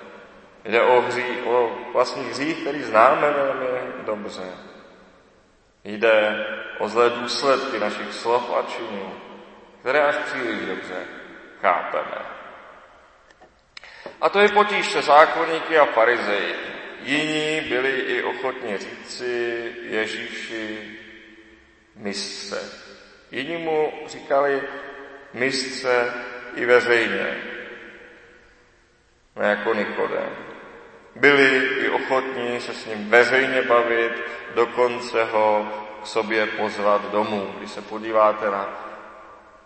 Jde 0.64 0.82
o, 0.82 1.00
hří, 1.00 1.24
o 1.44 1.78
vlastní 1.92 2.24
hřích, 2.24 2.58
který 2.58 2.82
známe 2.82 3.30
velmi 3.30 3.92
dobře. 4.04 4.42
Jde 5.84 6.46
o 6.78 6.88
zlé 6.88 7.10
důsledky 7.10 7.78
našich 7.78 8.12
slov 8.12 8.50
a 8.58 8.62
činů 8.62 9.12
které 9.82 10.02
až 10.02 10.16
příliš 10.16 10.60
dobře 10.66 11.06
chápeme. 11.60 12.18
A 14.20 14.28
to 14.28 14.40
je 14.40 14.48
potíž 14.48 14.90
se 14.90 15.02
zákonníky 15.02 15.78
a 15.78 15.86
farizeji. 15.86 16.54
Jiní 17.00 17.68
byli 17.68 17.90
i 17.90 18.22
ochotni 18.22 18.78
říci 18.78 19.72
Ježíši 19.82 20.98
mistře. 21.96 22.58
Jiní 23.30 23.56
mu 23.56 23.92
říkali 24.06 24.62
mistře 25.32 26.12
i 26.54 26.66
veřejně, 26.66 27.36
ne 29.36 29.48
jako 29.48 29.74
Nikodem. 29.74 30.51
Byli 31.16 31.68
i 31.80 31.88
ochotní 31.88 32.60
se 32.60 32.74
s 32.74 32.86
ním 32.86 33.10
veřejně 33.10 33.62
bavit, 33.62 34.12
dokonce 34.54 35.24
ho 35.24 35.68
k 36.02 36.06
sobě 36.06 36.46
pozvat 36.46 37.10
domů. 37.10 37.54
Když 37.58 37.70
se 37.70 37.82
podíváte 37.82 38.50
na 38.50 38.68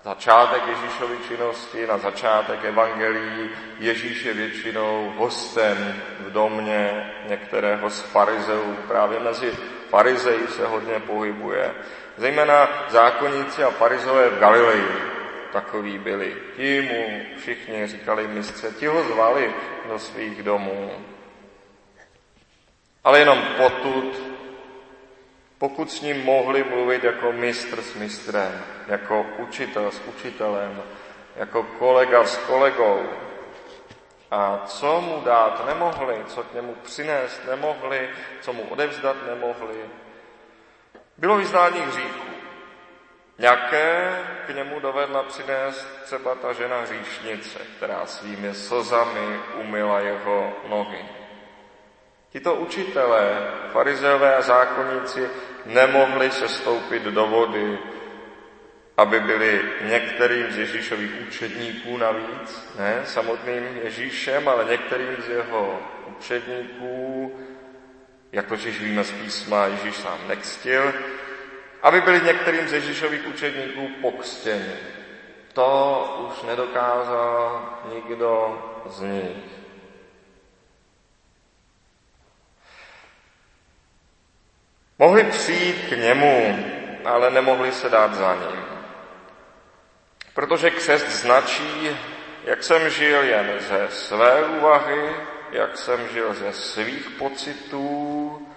začátek 0.05 0.63
Ježíšovy 0.69 1.17
činnosti, 1.29 1.87
na 1.87 1.99
začátek 1.99 2.65
evangelií, 2.65 3.51
Ježíš 3.79 4.25
je 4.25 4.35
většinou 4.35 5.13
hostem 5.17 6.03
v 6.21 6.33
domě 6.33 7.13
některého 7.29 7.91
z 7.91 8.01
farizeů. 8.01 8.77
Právě 8.89 9.21
mezi 9.21 9.53
farizeji 9.91 10.47
se 10.47 10.67
hodně 10.67 11.01
pohybuje. 11.01 11.75
Zejména 12.17 12.87
zákonníci 12.89 13.65
a 13.65 13.71
farizové 13.71 14.29
v 14.29 14.39
Galileji 14.39 15.17
takový 15.53 15.99
byli. 15.99 16.37
Ti 16.57 16.81
mu 16.81 17.21
všichni 17.41 17.87
říkali 17.87 18.29
mistře, 18.29 18.71
ti 18.71 18.87
ho 18.87 19.05
zvali 19.05 19.55
do 19.89 19.99
svých 19.99 20.43
domů. 20.43 20.91
Ale 23.07 23.19
jenom 23.19 23.43
potud 23.57 24.23
pokud 25.59 25.91
s 25.91 26.01
ním 26.01 26.25
mohli 26.25 26.65
mluvit 26.65 27.05
jako 27.05 27.33
mistr 27.33 27.83
s 27.83 27.95
mistrem, 27.95 28.65
jako 28.87 29.27
učitel 29.39 29.91
s 29.91 30.01
učitelem, 30.01 30.83
jako 31.37 31.63
kolega 31.63 32.25
s 32.25 32.37
kolegou, 32.37 33.07
a 34.31 34.63
co 34.67 35.01
mu 35.01 35.21
dát? 35.21 35.67
Nemohli, 35.67 36.25
co 36.27 36.43
k 36.43 36.55
němu 36.55 36.75
přinést? 36.83 37.41
Nemohli, 37.49 38.11
co 38.41 38.53
mu 38.53 38.63
odevzdat? 38.63 39.17
Nemohli, 39.27 39.77
bylo 41.19 41.37
vyznání 41.37 41.81
hříchu. 41.81 42.27
Jaké 43.39 44.23
k 44.47 44.55
němu 44.55 44.81
dovedla 44.81 45.23
přinést 45.23 45.87
třeba 46.05 46.35
ta 46.35 46.53
žena 46.53 46.81
hříšnice, 46.81 47.59
která 47.77 48.07
svými 48.07 48.55
slzami 48.55 49.41
umila 49.55 50.01
jeho 50.01 50.53
nohy. 50.69 51.16
Tito 52.37 52.55
učitelé, 52.55 53.53
farizeové 53.73 54.37
a 54.37 54.43
zákonníci 54.43 55.29
nemohli 55.67 56.31
se 56.31 56.49
stoupit 56.49 57.03
do 57.03 57.27
vody, 57.27 57.79
aby 58.97 59.21
byli 59.21 59.63
některým 59.83 60.53
z 60.53 60.59
Ježíšových 60.59 61.11
učedníků 61.29 61.97
navíc, 61.97 62.75
ne 62.79 63.01
samotným 63.05 63.65
Ježíšem, 63.83 64.49
ale 64.49 64.65
některým 64.65 65.17
z 65.27 65.29
jeho 65.29 65.81
učedníků, 66.19 67.33
jak 68.33 68.47
totiž 68.47 68.81
víme 68.81 69.05
z 69.05 69.11
písma, 69.11 69.67
Ježíš 69.67 69.97
sám 69.97 70.19
nextil, 70.29 70.93
aby 71.83 72.01
byli 72.01 72.21
některým 72.21 72.69
z 72.69 72.73
Ježíšových 72.73 73.27
učedníků 73.29 73.89
pokřtěni. 74.01 74.75
To 75.53 76.29
už 76.31 76.43
nedokázal 76.43 77.69
nikdo 77.95 78.63
z 78.87 79.01
nich. 79.01 79.66
Mohli 84.99 85.25
přijít 85.25 85.89
k 85.89 85.97
němu, 85.97 86.65
ale 87.05 87.31
nemohli 87.31 87.73
se 87.73 87.89
dát 87.89 88.15
za 88.15 88.35
ním. 88.35 88.65
Protože 90.35 90.71
křest 90.71 91.09
značí, 91.09 91.97
jak 92.45 92.65
jsem 92.65 92.91
žil 92.91 93.23
jen 93.23 93.55
ze 93.69 93.89
své 93.91 94.45
úvahy, 94.45 95.17
jak 95.53 95.79
jsem 95.79 96.09
žil 96.09 96.35
ze 96.35 96.53
svých 96.53 97.11
pocitů. 97.11 98.49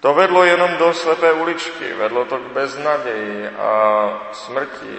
To 0.00 0.14
vedlo 0.14 0.44
jenom 0.44 0.76
do 0.76 0.94
slepé 0.94 1.32
uličky, 1.32 1.92
vedlo 1.92 2.24
to 2.24 2.38
k 2.38 2.52
beznaději 2.52 3.48
a 3.48 4.30
smrti. 4.32 4.98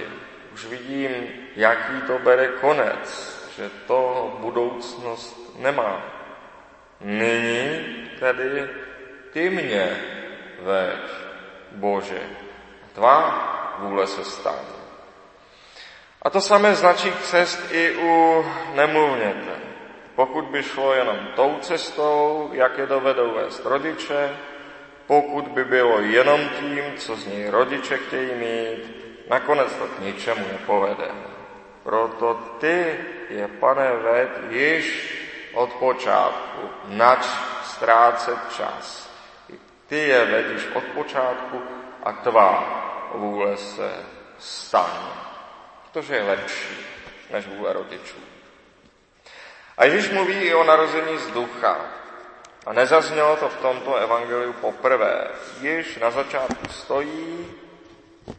Už 0.54 0.66
vidím, 0.66 1.12
jaký 1.56 2.02
to 2.08 2.20
bere 2.20 2.48
konec, 2.48 3.34
že 3.58 3.70
to 3.88 4.34
budoucnost 4.40 5.56
nemá. 5.60 6.06
Nyní 7.02 7.86
tedy 8.20 8.70
ty 9.32 9.50
mě 9.50 9.98
veď, 10.64 11.00
Bože, 11.72 12.22
tvá 12.94 13.50
vůle 13.80 14.08
se 14.08 14.24
stane. 14.24 14.74
A 16.22 16.30
to 16.30 16.42
samé 16.42 16.76
značí 16.76 17.12
cest 17.22 17.72
i 17.72 17.96
u 17.96 18.46
nemluvněte. 18.74 19.56
Pokud 20.16 20.46
by 20.46 20.64
šlo 20.64 20.94
jenom 20.94 21.18
tou 21.36 21.58
cestou, 21.62 22.50
jak 22.54 22.78
je 22.78 22.86
dovedou 22.86 23.34
vést 23.34 23.66
rodiče, 23.66 24.38
pokud 25.08 25.48
by 25.48 25.66
bylo 25.66 26.00
jenom 26.00 26.50
tím, 26.60 26.84
co 26.98 27.16
z 27.16 27.28
něj 27.28 27.50
rodiče 27.50 27.98
chtějí 27.98 28.36
mít, 28.36 29.04
nakonec 29.30 29.74
to 29.76 29.88
k 29.88 30.00
ničemu 30.00 30.46
nepovede. 30.52 31.08
Proto 31.84 32.34
ty 32.60 33.00
je, 33.30 33.48
pane, 33.48 33.92
ved 33.92 34.30
již 34.50 35.16
od 35.54 35.74
počátku, 35.74 36.70
nač 36.88 37.26
ztrácet 37.64 38.38
čas. 38.58 39.13
Ty 39.94 40.00
je 40.00 40.26
vedíš 40.26 40.68
od 40.74 40.84
počátku 40.84 41.62
a 42.04 42.12
tvá 42.12 42.52
vůle 43.14 43.58
se 43.58 43.94
stane. 44.40 45.10
Protože 45.84 46.16
je 46.16 46.24
lepší 46.24 46.86
než 47.32 47.48
vůle 47.48 47.74
rodičů. 47.74 48.18
A 49.78 49.86
Ježíš 49.86 50.12
mluví 50.12 50.34
i 50.34 50.54
o 50.54 50.64
narození 50.64 51.18
z 51.18 51.28
ducha. 51.28 51.78
A 52.66 52.74
nezaznělo 52.74 53.36
to 53.36 53.50
v 53.50 53.58
tomto 53.58 53.96
evangeliu 53.96 54.54
poprvé. 54.54 55.28
Již 55.62 55.98
na 55.98 56.12
začátku 56.12 56.68
stojí, 56.70 57.48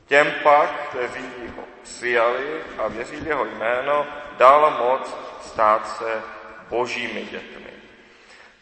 těm 0.06 0.32
pak, 0.42 0.70
kteří 0.88 1.52
ho 1.56 1.62
přijali 1.82 2.62
a 2.78 2.88
věří 2.88 3.16
v 3.16 3.26
jeho 3.26 3.44
jméno, 3.44 4.06
dal 4.38 4.70
moc 4.70 5.16
stát 5.42 5.96
se 5.98 6.22
božími 6.68 7.24
dětmi. 7.24 7.73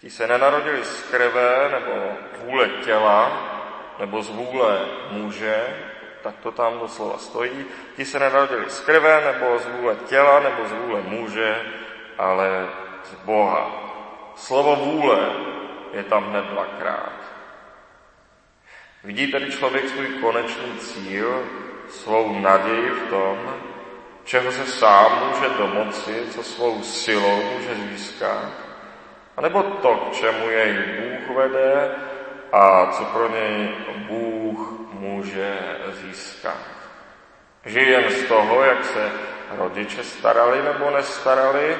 Ti 0.03 0.11
se 0.11 0.27
nenarodili 0.27 0.85
z 0.85 1.03
krve 1.03 1.69
nebo 1.73 2.13
vůle 2.45 2.69
těla, 2.69 3.33
nebo 3.99 4.23
z 4.23 4.31
vůle 4.31 4.81
muže, 5.11 5.77
tak 6.23 6.35
to 6.43 6.53
tam 6.53 6.79
doslova 6.79 7.19
stojí. 7.19 7.67
Ti 7.97 8.05
se 8.05 8.19
nenarodili 8.19 8.71
z 8.71 8.81
krve 8.81 9.33
nebo 9.33 9.59
z 9.59 9.67
vůle 9.67 9.97
těla 10.07 10.41
nebo 10.41 10.69
z 10.69 10.73
vůle 10.73 11.01
muže, 11.03 11.63
ale 12.19 12.69
z 13.05 13.15
Boha. 13.15 13.71
Slovo 14.37 14.77
vůle 14.77 15.19
je 15.93 16.03
tam 16.03 16.25
hned 16.25 16.45
dvakrát. 16.45 17.13
Vidí 19.05 19.33
tedy 19.33 19.53
člověk 19.53 19.89
svůj 19.89 20.07
konečný 20.07 20.79
cíl, 20.79 21.45
svou 21.89 22.39
naději 22.39 22.91
v 22.91 23.11
tom, 23.11 23.55
čeho 24.25 24.53
se 24.53 24.67
sám 24.67 25.29
může 25.29 25.49
domoci, 25.49 26.25
co 26.31 26.43
svou 26.43 26.83
silou 26.83 27.43
může 27.43 27.75
získat, 27.75 28.62
a 29.37 29.41
nebo 29.41 29.63
to, 29.63 29.95
k 29.95 30.13
čemu 30.13 30.51
jej 30.51 30.73
Bůh 30.73 31.37
vede 31.37 31.95
a 32.53 32.87
co 32.87 33.05
pro 33.05 33.29
něj 33.29 33.69
Bůh 33.97 34.81
může 34.93 35.59
získat. 35.93 36.57
Žije 37.65 37.91
jen 37.91 38.11
z 38.11 38.25
toho, 38.29 38.63
jak 38.63 38.85
se 38.85 39.11
rodiče 39.51 40.05
starali 40.05 40.63
nebo 40.63 40.91
nestarali, 40.91 41.79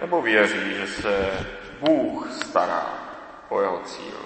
nebo 0.00 0.22
věří, 0.22 0.74
že 0.74 0.86
se 0.86 1.46
Bůh 1.80 2.28
stará 2.32 2.86
o 3.48 3.60
jeho 3.60 3.78
cíl. 3.78 4.18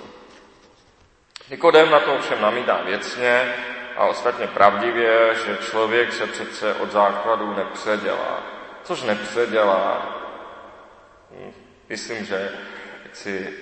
Nikodem 1.50 1.90
na 1.90 2.00
to 2.00 2.14
ovšem 2.14 2.40
namítá 2.40 2.80
věcně 2.84 3.54
a 3.96 4.06
ostatně 4.06 4.46
pravdivě, 4.46 5.34
že 5.34 5.58
člověk 5.70 6.12
se 6.12 6.26
přece 6.26 6.74
od 6.74 6.92
základu 6.92 7.54
nepředělá. 7.54 8.42
Což 8.82 9.02
nepředělá, 9.02 10.16
Myslím, 11.88 12.24
že 12.24 12.50
si 13.12 13.56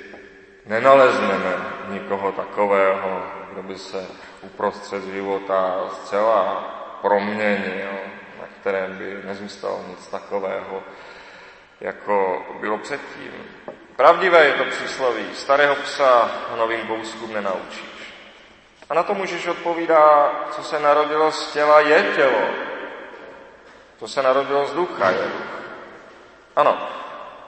nenalezneme 0.66 1.56
nikoho 1.88 2.32
takového, 2.32 3.26
kdo 3.52 3.62
by 3.62 3.78
se 3.78 4.06
uprostřed 4.42 5.04
života 5.04 5.88
zcela 5.92 6.64
proměnil, 7.02 7.92
na 8.40 8.46
kterém 8.60 8.98
by 8.98 9.20
nezůstalo 9.24 9.84
nic 9.88 10.06
takového, 10.06 10.82
jako 11.80 12.46
bylo 12.60 12.78
předtím. 12.78 13.32
Pravdivé 13.96 14.46
je 14.46 14.52
to 14.52 14.64
přísloví, 14.64 15.26
starého 15.34 15.74
psa 15.74 16.30
novým 16.56 16.86
kouskům 16.86 17.32
nenaučíš. 17.32 18.14
A 18.90 18.94
na 18.94 19.02
to 19.02 19.14
můžeš 19.14 19.46
odpovídá, 19.46 20.32
co 20.50 20.62
se 20.62 20.80
narodilo 20.80 21.32
z 21.32 21.52
těla, 21.52 21.80
je 21.80 22.02
tělo. 22.02 22.42
Co 23.98 24.08
se 24.08 24.22
narodilo 24.22 24.66
z 24.66 24.72
ducha, 24.72 25.10
je 25.10 25.18
duch. 25.18 25.46
Ano, 26.56 26.88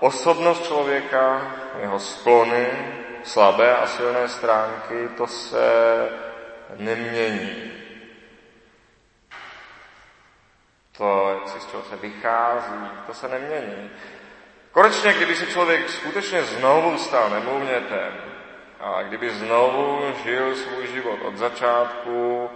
Osobnost 0.00 0.66
člověka, 0.66 1.54
jeho 1.80 1.98
sklony, 2.00 2.66
slabé 3.22 3.76
a 3.76 3.86
silné 3.86 4.28
stránky, 4.28 5.08
to 5.16 5.26
se 5.26 6.08
nemění. 6.76 7.72
To, 10.96 11.30
jak 11.34 11.48
si 11.48 11.60
z 11.60 11.70
čeho 11.70 11.82
se 11.82 11.96
vychází, 11.96 12.90
to 13.06 13.14
se 13.14 13.28
nemění. 13.28 13.90
Konečně, 14.72 15.12
kdyby 15.12 15.36
se 15.36 15.46
člověk 15.46 15.90
skutečně 15.90 16.44
znovu 16.44 16.98
stal 16.98 17.30
nemluvnětem 17.30 18.12
a 18.80 19.02
kdyby 19.02 19.30
znovu 19.30 20.12
žil 20.24 20.56
svůj 20.56 20.86
život 20.86 21.18
od 21.22 21.36
začátku, 21.36 22.50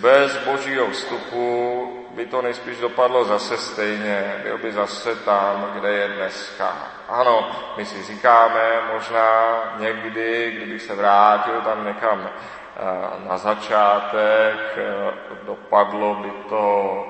bez 0.00 0.36
božího 0.36 0.90
vstupu 0.90 2.03
by 2.14 2.26
to 2.26 2.42
nejspíš 2.42 2.78
dopadlo 2.78 3.24
zase 3.24 3.56
stejně, 3.56 4.40
byl 4.42 4.58
by 4.58 4.72
zase 4.72 5.16
tam, 5.16 5.72
kde 5.74 5.92
je 5.92 6.08
dneska. 6.08 6.76
Ano, 7.08 7.50
my 7.76 7.86
si 7.86 8.02
říkáme, 8.02 8.80
možná 8.92 9.62
někdy, 9.78 10.52
kdybych 10.56 10.82
se 10.82 10.94
vrátil 10.94 11.60
tam 11.60 11.86
někam 11.86 12.30
eh, 12.30 13.28
na 13.28 13.38
začátek, 13.38 14.58
eh, 14.76 15.12
dopadlo 15.46 16.14
by 16.14 16.30
to 16.48 17.06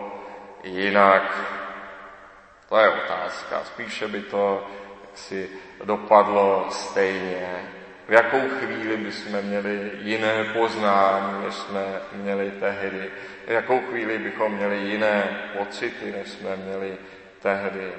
jinak. 0.63 1.39
To 2.69 2.79
je 2.79 2.89
otázka. 2.89 3.61
Spíše 3.65 4.09
by 4.09 4.21
to 4.23 4.67
si 5.15 5.51
dopadlo 5.85 6.67
stejně. 6.71 7.84
V 8.09 8.13
jakou 8.13 8.41
chvíli 8.49 8.97
bychom 8.97 9.43
měli 9.43 9.91
jiné 10.01 10.45
poznání, 10.45 11.45
než 11.45 11.55
jsme 11.55 12.01
měli 12.13 12.51
tehdy. 12.51 13.11
V 13.47 13.51
jakou 13.51 13.81
chvíli 13.81 14.19
bychom 14.19 14.53
měli 14.53 14.77
jiné 14.77 15.41
pocity, 15.59 16.13
než 16.13 16.29
jsme 16.29 16.57
měli 16.57 16.97
tehdy. 17.43 17.93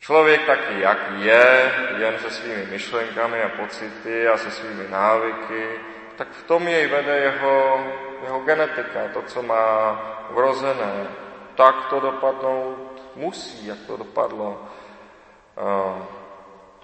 Člověk 0.00 0.46
taky, 0.46 0.80
jak 0.80 0.98
je, 1.18 1.72
jen 1.98 2.18
se 2.18 2.30
svými 2.30 2.66
myšlenkami 2.70 3.42
a 3.42 3.48
pocity 3.48 4.28
a 4.28 4.36
se 4.36 4.50
svými 4.50 4.88
návyky, 4.88 5.68
tak 6.16 6.28
v 6.28 6.42
tom 6.42 6.68
jej 6.68 6.86
vede 6.86 7.16
jeho, 7.16 7.86
jeho 8.22 8.40
genetika, 8.40 9.00
to, 9.12 9.22
co 9.22 9.42
má 9.42 10.00
vrozené. 10.30 11.06
Tak 11.54 11.86
to 11.90 12.00
dopadnout 12.00 13.02
musí, 13.16 13.66
jak 13.66 13.78
to 13.86 13.96
dopadlo. 13.96 14.68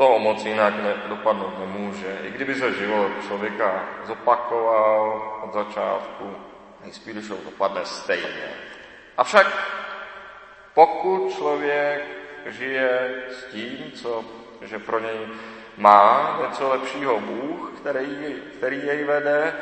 To 0.02 0.18
moc 0.18 0.44
jinak 0.44 0.74
ne, 0.82 0.94
dopadnout 1.08 1.58
nemůže. 1.58 2.18
I 2.22 2.30
kdyby 2.30 2.54
se 2.54 2.72
život 2.72 3.10
člověka 3.26 3.84
zopakoval 4.04 5.22
od 5.44 5.52
začátku, 5.52 6.34
nejspíš 6.84 7.28
to 7.28 7.34
dopadne 7.44 7.80
stejně. 7.84 8.50
Avšak 9.16 9.46
pokud 10.74 11.34
člověk 11.36 12.02
žije 12.46 13.14
s 13.30 13.44
tím, 13.44 13.92
co, 13.94 14.24
že 14.62 14.78
pro 14.78 14.98
něj 14.98 15.18
má 15.76 16.38
něco 16.42 16.68
lepšího 16.68 17.20
Bůh, 17.20 17.70
který, 17.76 18.36
který 18.56 18.86
jej 18.86 19.04
vede, 19.04 19.54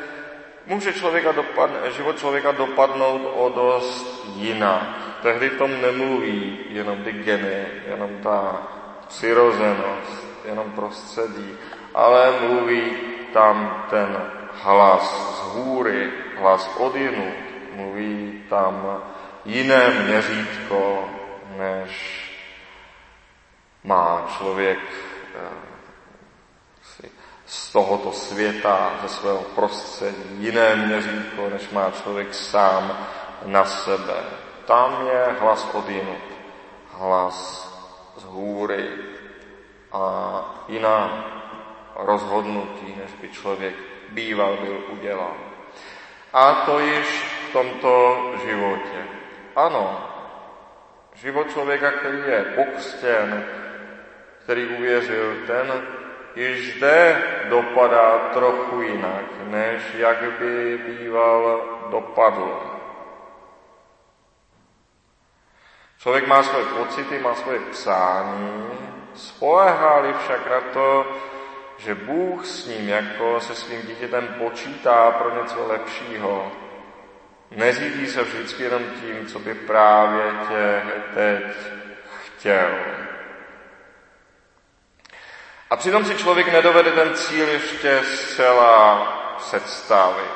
může 0.65 0.93
člověka 0.93 1.31
dopadne, 1.31 1.91
život 1.91 2.19
člověka 2.19 2.51
dopadnout 2.51 3.33
o 3.35 3.49
dost 3.49 4.25
jinak. 4.35 4.87
Tehdy 5.21 5.49
v 5.49 5.57
tom 5.57 5.81
nemluví 5.81 6.59
jenom 6.69 7.03
ty 7.03 7.11
geny, 7.11 7.65
jenom 7.87 8.17
ta 8.23 8.67
přirozenost, 9.07 10.30
jenom 10.45 10.71
prostředí, 10.71 11.57
ale 11.93 12.39
mluví 12.39 12.97
tam 13.33 13.85
ten 13.89 14.17
hlas 14.63 15.37
z 15.37 15.55
hůry, 15.55 16.11
hlas 16.37 16.69
od 16.77 16.95
jinu, 16.95 17.31
mluví 17.75 18.43
tam 18.49 19.03
jiné 19.45 19.89
měřítko, 19.89 21.09
než 21.57 22.21
má 23.83 24.27
člověk 24.37 24.79
eh, 25.35 25.71
z 27.45 27.71
tohoto 27.71 28.11
světa, 28.11 28.91
ze 29.01 29.09
svého 29.09 29.41
prostředí, 29.55 30.23
jiné 30.39 30.75
měřítko, 30.75 31.49
než 31.49 31.69
má 31.69 31.91
člověk 31.91 32.33
sám 32.33 33.07
na 33.45 33.65
sebe. 33.65 34.23
Tam 34.65 35.07
je 35.07 35.35
hlas 35.39 35.67
odjinut, 35.73 36.23
hlas 36.91 37.67
z 38.17 38.23
hůry 38.23 38.89
a 39.93 40.65
jiná 40.67 41.25
rozhodnutí, 41.95 42.95
než 43.03 43.13
by 43.21 43.29
člověk 43.29 43.75
býval 44.09 44.57
byl 44.57 44.83
udělal. 44.89 45.33
A 46.33 46.53
to 46.53 46.79
již 46.79 47.07
v 47.49 47.53
tomto 47.53 48.17
životě. 48.45 49.07
Ano, 49.55 50.07
život 51.13 51.51
člověka, 51.51 51.91
který 51.91 52.17
je 52.17 52.43
pokřtěn, 52.43 53.45
který 54.43 54.65
uvěřil, 54.65 55.35
ten 55.47 55.83
již 56.35 56.77
zde 56.77 57.23
dopadá 57.49 58.19
trochu 58.33 58.81
jinak, 58.81 59.25
než 59.47 59.81
jak 59.93 60.31
by 60.39 60.77
býval 60.77 61.61
dopadl. 61.89 62.59
Člověk 65.97 66.27
má 66.27 66.43
svoje 66.43 66.65
pocity, 66.65 67.19
má 67.19 67.35
svoje 67.35 67.59
psání, 67.59 68.90
spolehá 69.15 70.13
však 70.23 70.49
na 70.49 70.61
to, 70.73 71.05
že 71.77 71.95
Bůh 71.95 72.45
s 72.45 72.65
ním 72.65 72.89
jako 72.89 73.39
se 73.39 73.55
svým 73.55 73.81
dítětem 73.81 74.35
počítá 74.37 75.11
pro 75.11 75.41
něco 75.41 75.67
lepšího. 75.67 76.51
Neřídí 77.51 78.07
se 78.07 78.23
vždycky 78.23 78.63
jenom 78.63 78.83
tím, 79.01 79.27
co 79.27 79.39
by 79.39 79.53
právě 79.53 80.23
tě 80.47 80.81
teď 81.13 81.43
chtěl. 82.25 82.69
A 85.69 85.75
přitom 85.75 86.05
si 86.05 86.15
člověk 86.15 86.51
nedovede 86.51 86.91
ten 86.91 87.15
cíl 87.15 87.47
ještě 87.47 88.01
zcela 88.03 89.07
představit. 89.37 90.31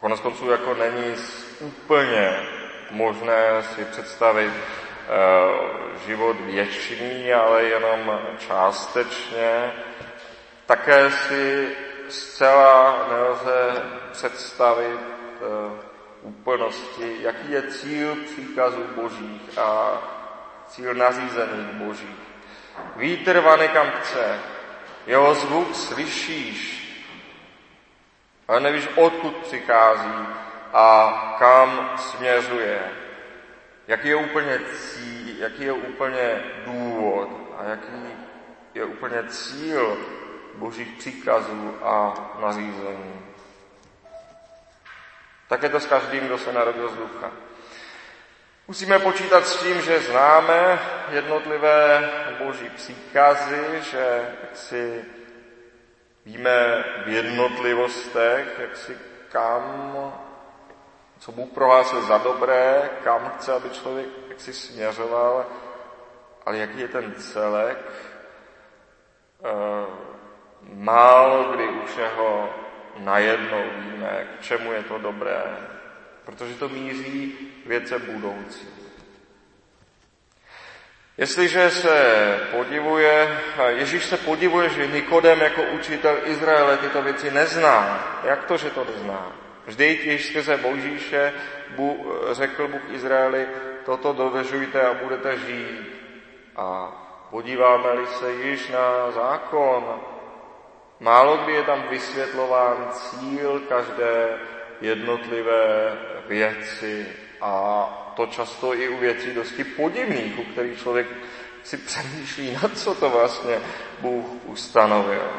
Konec 0.00 0.20
konců 0.20 0.50
jako 0.50 0.74
není 0.74 1.14
úplně 1.60 2.36
možné 2.90 3.62
si 3.62 3.84
představit 3.84 4.52
život 6.06 6.36
věčný, 6.40 7.32
ale 7.32 7.62
jenom 7.62 8.20
částečně. 8.38 9.72
Také 10.66 11.10
si 11.10 11.76
zcela 12.08 13.06
nelze 13.10 13.82
představit 14.12 15.00
uh, 15.00 15.72
úplnosti, 16.22 17.16
jaký 17.20 17.50
je 17.50 17.62
cíl 17.62 18.16
příkazů 18.16 18.84
božích 18.94 19.58
a 19.58 19.98
cíl 20.68 20.94
nařízených 20.94 21.66
božích. 21.72 22.20
Vítr 22.96 23.40
vane 23.40 23.68
kam 23.68 23.90
chce, 23.90 24.38
jeho 25.06 25.34
zvuk 25.34 25.74
slyšíš, 25.74 26.80
ale 28.48 28.60
nevíš, 28.60 28.88
odkud 28.96 29.36
přichází 29.36 30.26
a 30.72 31.36
kam 31.38 31.90
směřuje. 31.96 32.99
Jaký 33.90 34.08
je 34.08 34.16
úplně 34.16 34.58
cíl, 34.58 35.34
jaký 35.38 35.62
je 35.62 35.72
úplně 35.72 36.42
důvod 36.64 37.28
a 37.58 37.64
jaký 37.64 38.14
je 38.74 38.84
úplně 38.84 39.22
cíl 39.28 39.98
božích 40.54 40.88
příkazů 40.98 41.78
a 41.82 42.14
nařízení. 42.40 43.26
Tak 45.48 45.62
je 45.62 45.68
to 45.68 45.80
s 45.80 45.86
každým, 45.86 46.26
kdo 46.26 46.38
se 46.38 46.52
narodil 46.52 46.88
z 46.88 46.96
ducha. 46.96 47.30
Musíme 48.68 48.98
počítat 48.98 49.46
s 49.46 49.62
tím, 49.62 49.80
že 49.80 50.00
známe 50.00 50.78
jednotlivé 51.10 52.10
boží 52.44 52.68
příkazy, 52.68 53.82
že 53.90 54.28
si 54.54 55.04
víme 56.26 56.84
v 57.04 57.08
jednotlivostech, 57.08 58.56
jak 58.58 58.76
si 58.76 58.98
kam, 59.28 60.12
co 61.20 61.32
Bůh 61.32 61.48
prohlásil 61.48 62.02
za 62.02 62.18
dobré, 62.18 62.90
kam 63.04 63.32
chce, 63.36 63.52
aby 63.52 63.70
člověk 63.70 64.06
jak 64.28 64.40
si 64.40 64.52
směřoval, 64.52 65.46
ale 66.46 66.58
jaký 66.58 66.80
je 66.80 66.88
ten 66.88 67.14
celek, 67.14 67.78
eh, 69.44 69.86
málo 70.72 71.52
kdy 71.52 71.68
už 71.68 71.96
jeho 71.96 72.50
najednou 72.98 73.62
víme, 73.76 74.28
k 74.38 74.42
čemu 74.42 74.72
je 74.72 74.82
to 74.82 74.98
dobré, 74.98 75.42
protože 76.24 76.54
to 76.54 76.68
míří 76.68 77.52
věce 77.66 77.98
budoucí. 77.98 78.68
Jestliže 81.18 81.70
se 81.70 82.38
podivuje, 82.50 83.40
Ježíš 83.66 84.04
se 84.04 84.16
podivuje, 84.16 84.68
že 84.68 84.86
Nikodem 84.86 85.40
jako 85.40 85.62
učitel 85.62 86.18
Izraele 86.24 86.76
tyto 86.76 87.02
věci 87.02 87.30
nezná. 87.30 88.04
Jak 88.24 88.44
to, 88.44 88.56
že 88.56 88.70
to 88.70 88.84
nezná? 88.84 89.39
Vždyť 89.66 90.04
již 90.04 90.26
skrze 90.26 90.56
Božíše 90.56 91.32
řekl 92.30 92.68
Bůh 92.68 92.90
Izraeli, 92.90 93.46
toto 93.84 94.12
dovežujte 94.12 94.82
a 94.82 94.94
budete 94.94 95.38
žít. 95.38 96.00
A 96.56 96.92
podíváme-li 97.30 98.06
se 98.06 98.32
již 98.32 98.68
na 98.68 99.10
zákon, 99.10 100.00
málo 101.00 101.36
kdy 101.36 101.52
je 101.52 101.62
tam 101.62 101.84
vysvětlován 101.90 102.88
cíl 102.92 103.62
každé 103.68 104.38
jednotlivé 104.80 105.98
věci 106.28 107.06
a 107.40 108.12
to 108.16 108.26
často 108.26 108.74
i 108.74 108.88
u 108.88 108.96
věcí 108.96 109.34
dosti 109.34 109.64
podivných, 109.64 110.38
u 110.38 110.44
kterých 110.44 110.78
člověk 110.78 111.06
si 111.62 111.76
přemýšlí, 111.76 112.52
na 112.62 112.68
co 112.68 112.94
to 112.94 113.10
vlastně 113.10 113.60
Bůh 114.00 114.26
ustanovil. 114.44 115.30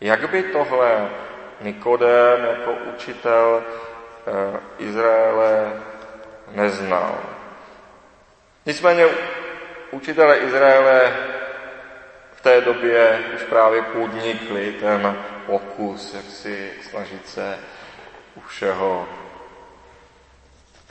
Jak 0.00 0.30
by 0.30 0.42
tohle 0.42 1.10
Nikodem 1.60 2.44
jako 2.44 2.72
učitel 2.72 3.62
eh, 4.26 4.60
Izraele 4.78 5.72
neznal. 6.52 7.18
Nicméně 8.66 9.06
učitele 9.90 10.36
Izraele 10.38 11.16
v 12.32 12.40
té 12.40 12.60
době 12.60 13.18
už 13.34 13.42
právě 13.42 13.82
podnikli 13.82 14.72
ten 14.72 15.24
pokus, 15.46 16.14
jak 16.14 16.24
si 16.24 16.72
snažit 16.90 17.28
se 17.28 17.58
u 18.34 18.40
všeho 18.40 19.08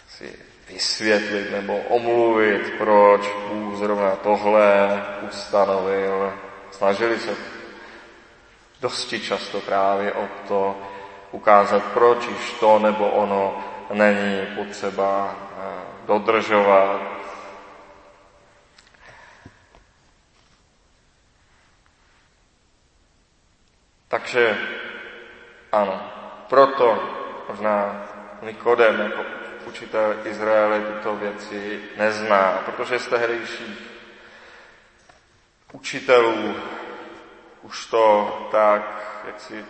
si 0.10 0.36
vysvětlit 0.70 1.52
nebo 1.52 1.78
omluvit, 1.78 2.74
proč 2.78 3.22
Bůh 3.48 3.78
zrovna 3.78 4.16
tohle 4.16 5.04
ustanovil. 5.22 6.34
Snažili 6.72 7.20
se 7.20 7.59
dosti 8.80 9.20
často 9.20 9.60
právě 9.60 10.14
o 10.14 10.28
to 10.48 10.78
ukázat, 11.32 11.84
proč 11.94 12.28
již 12.28 12.54
to 12.60 12.80
nebo 12.80 13.10
ono 13.10 13.64
není 13.94 14.48
potřeba 14.56 15.36
eh, 15.36 16.06
dodržovat. 16.06 17.02
Takže 24.08 24.58
ano, 25.72 26.12
proto 26.50 27.04
možná 27.50 28.06
Nikodem 28.42 29.00
jako 29.00 29.22
učitel 29.66 30.16
Izraele 30.24 30.82
tyto 30.82 31.16
věci 31.16 31.82
nezná, 31.98 32.62
protože 32.66 33.00
z 33.00 33.08
tehdejších 33.08 33.90
učitelů 35.72 36.56
už 37.62 37.86
to 37.86 38.48
tak, 38.52 38.82
jak 39.28 39.40
si 39.40 39.66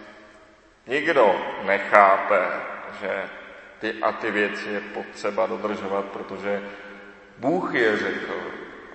nikdo 0.87 1.41
nechápe, 1.63 2.41
že 3.01 3.29
ty 3.79 3.93
a 4.01 4.11
ty 4.11 4.31
věci 4.31 4.69
je 4.69 4.79
potřeba 4.79 5.47
dodržovat, 5.47 6.05
protože 6.05 6.63
Bůh 7.37 7.75
je 7.75 7.97
řekl 7.97 8.41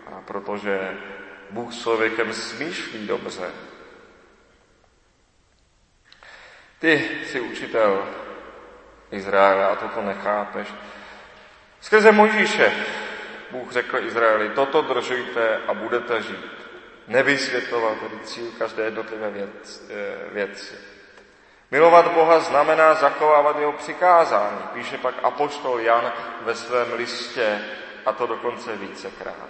a 0.06 0.20
protože 0.20 0.96
Bůh 1.50 1.72
s 1.74 1.82
člověkem 1.82 2.32
smýšlí 2.32 3.06
dobře. 3.06 3.50
Ty 6.78 7.10
jsi 7.26 7.40
učitel 7.40 8.08
Izraele 9.10 9.66
a 9.66 9.76
toto 9.76 10.02
nechápeš. 10.02 10.68
Skrze 11.80 12.12
Mojžíše 12.12 12.72
Bůh 13.50 13.72
řekl 13.72 13.98
Izraeli, 13.98 14.50
toto 14.50 14.82
držujte 14.82 15.60
a 15.68 15.74
budete 15.74 16.22
žít. 16.22 16.63
Nevysvětloval 17.08 17.94
tedy 17.94 18.18
cíl 18.24 18.52
každé 18.58 18.84
jednotlivé 18.84 19.30
věc, 19.30 19.82
eh, 19.90 20.34
věci. 20.34 20.74
Milovat 21.70 22.12
Boha 22.12 22.40
znamená 22.40 22.94
zachovávat 22.94 23.58
jeho 23.58 23.72
přikázání, 23.72 24.58
píše 24.72 24.98
pak 24.98 25.14
apoštol 25.22 25.80
Jan 25.80 26.12
ve 26.40 26.54
svém 26.54 26.92
listě, 26.92 27.60
a 28.06 28.12
to 28.12 28.26
dokonce 28.26 28.76
vícekrát. 28.76 29.48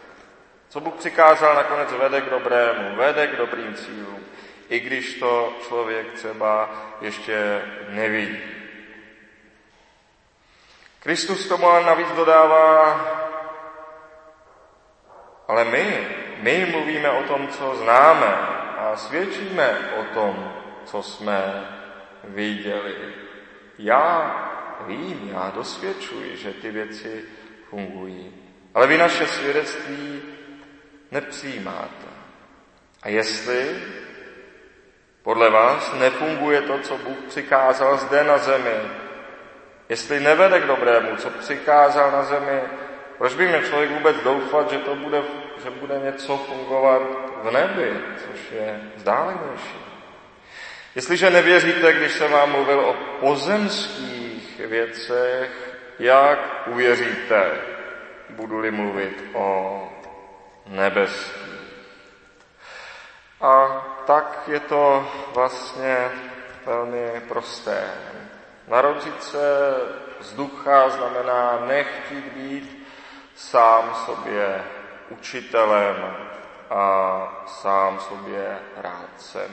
Co 0.69 0.81
Bůh 0.81 0.95
přikázal, 0.95 1.55
nakonec 1.55 1.93
vede 1.93 2.21
k 2.21 2.31
dobrému, 2.31 2.97
vede 2.97 3.27
k 3.27 3.37
dobrým 3.37 3.75
cílům, 3.75 4.27
i 4.69 4.81
když 4.81 5.15
to 5.15 5.53
člověk 5.69 6.13
třeba 6.13 6.71
ještě 7.01 7.63
nevidí. 7.89 8.39
Kristus 11.01 11.49
tomu 11.49 11.67
ale 11.67 11.85
navíc 11.85 12.09
dodává, 12.17 13.01
ale 15.49 15.65
my, 15.65 16.09
my 16.39 16.67
mluvíme 16.71 17.11
o 17.11 17.23
tom, 17.23 17.49
co 17.49 17.77
známe 17.77 18.27
a 18.79 18.97
svědčíme 18.97 19.79
o 19.97 20.15
tom, 20.15 20.53
co 20.85 21.03
jsme 21.03 21.69
viděli. 22.25 22.95
Já 23.79 24.35
vím, 24.87 25.31
já 25.33 25.53
dosvědčuji, 25.55 26.37
že 26.37 26.53
ty 26.53 26.71
věci 26.71 27.25
fungují. 27.71 28.35
Ale 28.75 28.87
vy 28.87 28.99
naše 28.99 29.27
svědectví 29.27 30.23
nepřijímáte. 31.11 32.07
A 33.03 33.09
jestli 33.09 33.83
podle 35.23 35.51
vás 35.51 35.95
nefunguje 35.99 36.63
to, 36.63 36.79
co 36.79 36.99
Bůh 36.99 37.19
přikázal 37.29 37.97
zde 37.97 38.25
na 38.25 38.39
zemi, 38.39 38.75
jestli 39.89 40.21
nevede 40.21 40.61
k 40.61 40.67
dobrému, 40.67 41.17
co 41.17 41.31
přikázal 41.31 42.11
na 42.11 42.23
zemi, 42.23 42.61
proč 43.19 43.35
by 43.35 43.49
měl 43.49 43.63
člověk 43.63 43.91
vůbec 43.91 44.17
doufat, 44.17 44.71
že 44.71 44.79
to 44.79 44.95
bude, 44.95 45.23
že 45.65 45.71
bude 45.71 45.99
něco 45.99 46.37
fungovat 46.37 47.03
v 47.43 47.51
nebi, 47.51 48.01
což 48.17 48.53
je 48.53 48.81
vzdálenější? 48.97 49.79
Jestliže 50.95 51.31
nevěříte, 51.31 51.93
když 51.93 52.13
jsem 52.13 52.33
vám 52.33 52.51
mluvil 52.51 52.81
o 52.81 52.95
pozemských 53.21 54.61
věcech, 54.61 55.77
jak 55.99 56.39
uvěříte, 56.67 57.51
budu-li 58.31 58.71
mluvit 58.71 59.25
o 59.33 59.83
nebeských? 60.67 61.45
A 63.41 63.85
tak 64.07 64.43
je 64.47 64.61
to 64.61 65.09
vlastně 65.35 66.11
velmi 66.67 67.23
prosté. 67.29 67.85
Narodit 68.69 69.23
se 69.23 69.75
z 70.21 70.33
ducha 70.33 70.89
znamená 70.89 71.65
nechtít 71.67 72.25
být 72.33 72.89
sám 73.35 73.95
sobě 74.07 74.65
učitelem 75.09 76.17
a 76.71 77.45
sám 77.47 78.01
sobě 78.01 78.59
rádcem. 78.77 79.51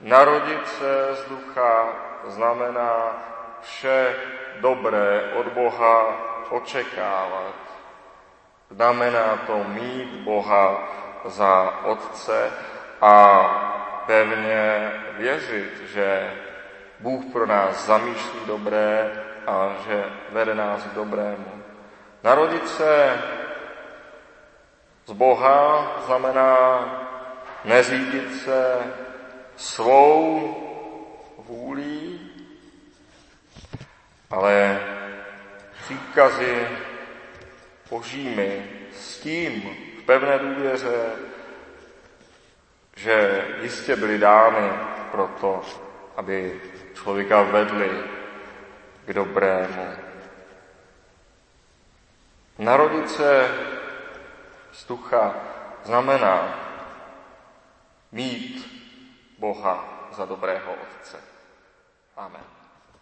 Narodit 0.00 0.68
se 0.68 1.08
z 1.14 1.28
ducha 1.28 1.88
znamená 2.26 3.12
vše 3.60 4.14
dobré 4.60 5.32
od 5.34 5.46
Boha 5.46 6.16
očekávat. 6.50 7.54
Znamená 8.70 9.38
to 9.46 9.64
mít 9.64 10.08
Boha 10.24 10.88
za 11.24 11.74
Otce 11.84 12.50
a 13.00 13.44
pevně 14.06 14.92
věřit, 15.18 15.80
že 15.86 16.32
Bůh 17.00 17.24
pro 17.32 17.46
nás 17.46 17.86
zamýšlí 17.86 18.40
dobré 18.46 19.12
a 19.46 19.68
že 19.84 20.04
vede 20.30 20.54
nás 20.54 20.82
k 20.82 20.94
dobrému. 20.94 21.62
Narodit 22.22 22.68
se 22.68 23.18
z 25.06 25.12
Boha 25.12 25.92
znamená 26.06 26.86
neřídit 27.64 28.42
se 28.44 28.76
svou 29.56 30.56
vůlí, 31.38 32.30
ale 34.30 34.80
příkazy 35.84 36.68
božími 37.90 38.70
s 38.92 39.20
tím 39.20 39.76
v 39.98 40.02
pevné 40.02 40.38
důvěře, 40.38 41.10
že 42.96 43.44
jistě 43.62 43.96
byly 43.96 44.18
dány 44.18 44.70
proto, 45.10 45.62
aby 46.16 46.60
člověka 46.94 47.42
vedli 47.42 47.90
k 49.06 49.12
dobrému. 49.12 49.92
Narodit 52.58 53.10
se 53.10 53.48
z 54.72 54.86
ducha 54.86 55.34
znamená 55.84 56.58
mít 58.12 58.72
Boha 59.38 60.08
za 60.12 60.24
dobrého 60.24 60.72
Otce. 60.72 61.20
Amen. 62.16 62.61